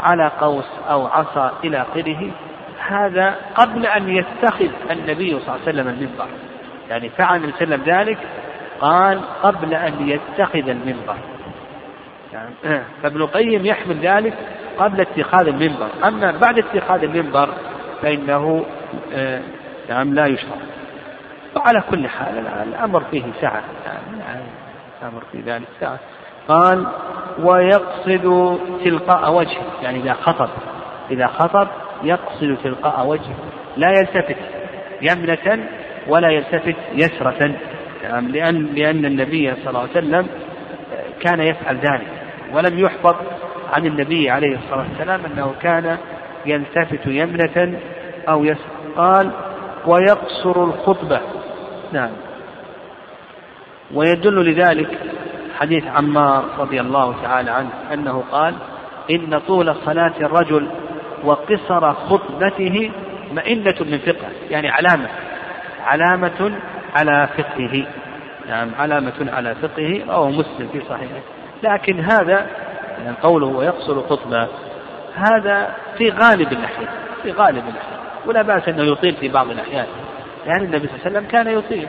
[0.00, 2.30] على قوس أو عصا إلى آخره
[2.78, 6.26] هذا قبل أن يتخذ النبي صلى الله عليه وسلم المنبر.
[6.90, 8.18] يعني فعل النبي صلى الله عليه وسلم ذلك
[8.80, 11.16] قال قبل أن يتخذ المنبر.
[12.32, 12.54] يعني
[13.02, 14.34] فابن القيم يحمل ذلك
[14.78, 15.88] قبل اتخاذ المنبر.
[16.04, 17.48] أما بعد اتخاذ المنبر
[18.02, 18.64] فإنه
[19.12, 19.40] آه،
[19.88, 20.56] نعم لا يشرع.
[21.56, 24.42] وعلى كل حال الأمر فيه سعة يعني
[25.02, 25.98] الأمر في ذلك سعة
[26.48, 26.86] قال
[27.42, 29.64] ويقصد تلقاء وجهه.
[29.82, 30.48] يعني إذا خطب
[31.10, 31.68] إذا خطب
[32.02, 33.36] يقصد تلقاء وجهه.
[33.76, 34.36] لا يلتفت
[35.02, 35.68] يمنة
[36.08, 37.54] ولا يلتفت يسرة.
[38.02, 40.26] لأن لأن النبي صلى الله عليه وسلم
[41.20, 42.06] كان يفعل ذلك
[42.52, 43.16] ولم يحفظ
[43.72, 45.98] عن النبي عليه الصلاة والسلام أنه كان
[46.46, 47.78] يلتفت يمنة
[48.28, 49.30] أو يسرة قال
[49.86, 51.20] ويقصر الخطبة.
[51.92, 52.10] نعم.
[53.94, 54.98] ويدل لذلك
[55.58, 58.54] حديث عمار رضي الله تعالى عنه أنه قال
[59.10, 60.68] إن طول صلاة الرجل
[61.24, 62.90] وقصر خطبته
[63.32, 65.08] مئنة من فقه يعني علامة
[65.84, 66.58] علامة
[66.96, 67.86] على فقهه.
[68.48, 71.20] نعم علامة على فقهه رواه مسلم في صحيحه.
[71.62, 72.46] لكن هذا
[72.98, 74.48] يعني قوله ويقصر خطبة
[75.14, 76.88] هذا في غالب الأحيان
[77.22, 77.98] في غالب الأحيان.
[78.26, 79.86] ولا بأس أنه يطيل في بعض الأحيان.
[80.46, 81.88] يعني النبي صلى الله عليه وسلم كان يطيل.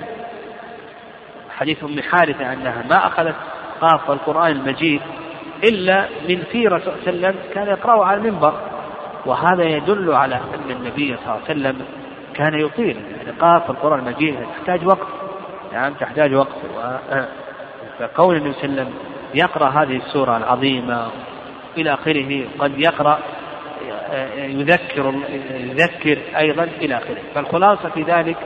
[1.57, 3.35] حديث أم حارثة أنها ما أخذت
[3.81, 5.01] قاف القرآن المجيد
[5.63, 8.53] إلا من في صلى الله عليه وسلم كان يقرأه على المنبر.
[9.25, 11.85] وهذا يدل على أن النبي صلى الله عليه وسلم
[12.39, 12.97] كان يطيل.
[13.17, 15.07] يعني قاف القرآن المجيد تحتاج وقت.
[15.73, 16.55] نعم تحتاج وقت.
[17.99, 18.93] فقول النبي صلى الله عليه وسلم
[19.35, 21.07] يقرأ هذه السورة العظيمة
[21.77, 23.19] إلى آخره قد يقرأ
[24.37, 25.13] يذكر
[25.49, 27.21] يذكر أيضا إلى آخره.
[27.35, 28.37] فالخلاصة في ذلك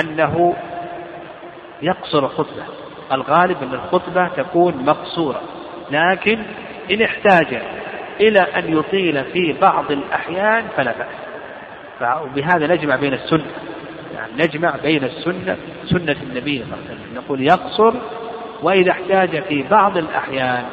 [0.00, 0.56] أنه
[1.82, 2.64] يقصر خطبة
[3.12, 5.40] الغالب أن الخطبة تكون مقصورة.
[5.90, 6.38] لكن
[6.90, 7.62] إن احتاج
[8.20, 11.31] إلى أن يطيل في بعض الأحيان فلا بأس.
[12.02, 13.46] وبهذا نجمع بين السنة.
[14.14, 17.14] يعني نجمع بين السنة سنة النبي صلى الله عليه وسلم.
[17.14, 17.94] نقول يقصر
[18.62, 20.64] وإذا احتاج في بعض الأحيان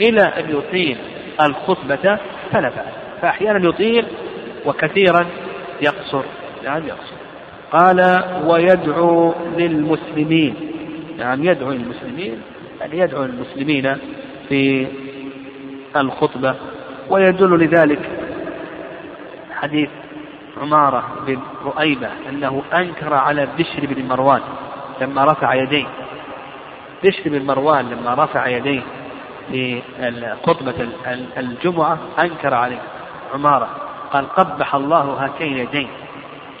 [0.00, 0.96] إلى أن يطيل
[1.40, 2.18] الخطبة
[2.52, 2.94] فلا بأس.
[3.22, 4.06] فأحيانا يطيل
[4.66, 5.26] وكثيرا
[5.82, 6.22] يقصر.
[6.64, 7.14] يعني يقصر.
[7.72, 10.54] قال ويدعو للمسلمين.
[11.18, 12.42] يعني يدعو للمسلمين.
[12.80, 13.96] يعني يدعو للمسلمين
[14.48, 14.86] في
[15.96, 16.54] الخطبة.
[17.10, 18.00] ويدل لذلك
[19.52, 19.88] حديث
[20.60, 24.40] عمارة بن رؤيبة أنه أنكر على بشر بن مروان
[25.00, 25.86] لما رفع يديه.
[27.04, 28.82] بشر بن مروان لما رفع يديه
[29.50, 29.82] في
[30.46, 30.88] خطبة
[31.36, 32.80] الجمعة أنكر عليه.
[33.34, 33.68] عمارة
[34.12, 35.88] قال قبح الله هاتين يدين.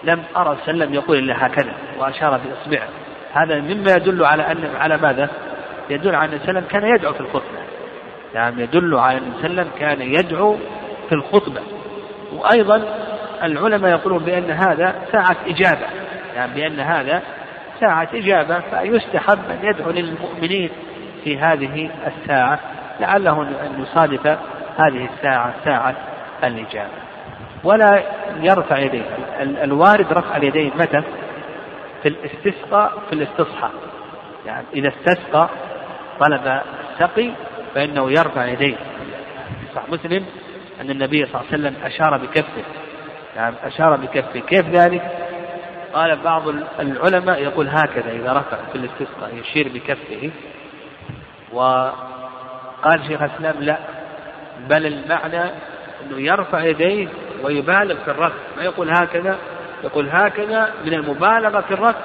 [0.04, 2.88] لم أرى سلم يقول إلا هكذا وأشار بإصبعه.
[3.32, 5.30] هذا مما يدل على أن على ماذا؟
[5.90, 7.58] يدل على أن سلم كان يدعو في الخطبة.
[8.34, 10.56] يعني يدل على أن سلم كان يدعو
[11.08, 11.60] في الخطبة.
[12.32, 12.84] وأيضا
[13.42, 15.86] العلماء يقولون بأن هذا ساعة إجابة.
[16.36, 17.22] يعني بأن هذا
[17.80, 20.70] ساعة إجابة فيستحب أن يدعو للمؤمنين
[21.24, 22.60] في هذه الساعة.
[23.00, 24.26] لعله أن يصادف
[24.78, 25.94] هذه الساعة ساعة
[26.44, 27.04] الإجابة.
[27.64, 28.02] ولا
[28.40, 29.04] يرفع يديه.
[29.40, 31.02] الوارد رفع اليدين متى؟
[32.02, 33.70] في الاستسقاء في الاستصحى.
[34.46, 35.48] يعني إذا استسقى
[36.20, 36.60] طلب
[36.90, 37.30] السقي
[37.74, 38.76] فإنه يرفع يديه.
[39.74, 40.26] صح مسلم؟
[40.80, 42.64] أن النبي صلى الله عليه وسلم أشار بكفه.
[43.36, 45.02] يعني أشار بكفه كيف ذلك؟
[45.94, 46.42] قال بعض
[46.80, 50.30] العلماء يقول هكذا إذا رفع في الاستسقاء يشير بكفه.
[51.52, 53.78] وقال شيخ الإسلام لا
[54.68, 55.42] بل المعنى
[56.02, 57.08] أنه يرفع يديه
[57.42, 58.36] ويبالغ في الرفع.
[58.56, 59.38] ما يقول هكذا؟
[59.84, 62.00] يقول هكذا من المبالغة في الرفع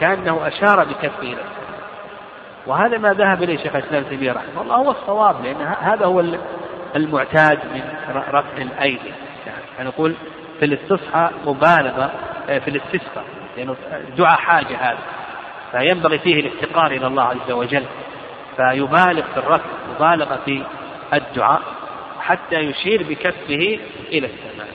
[0.00, 1.44] كأنه أشار بكفه له
[2.66, 6.24] وهذا ما ذهب إليه شيخ الإسلام تيمية رحمه الله هو الصواب لأن هذا هو
[6.96, 7.82] المعتاد من
[8.14, 9.12] رفع الأيدي.
[9.46, 10.14] يعني نقول
[10.58, 12.12] في الاستصحى مبالغة
[12.48, 13.24] آه، في الاستسقاء
[13.56, 13.76] لأنه
[14.16, 14.98] دعاء حاجة هذا.
[15.72, 17.84] فينبغي فيه الافتقار إلى الله عز وجل.
[18.56, 20.62] فيبالغ في الرفع مبالغة في
[21.14, 21.62] الدعاء
[22.20, 23.78] حتى يشير بكفه
[24.12, 24.68] إلى السماء.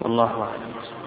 [0.00, 0.99] والله أعلم.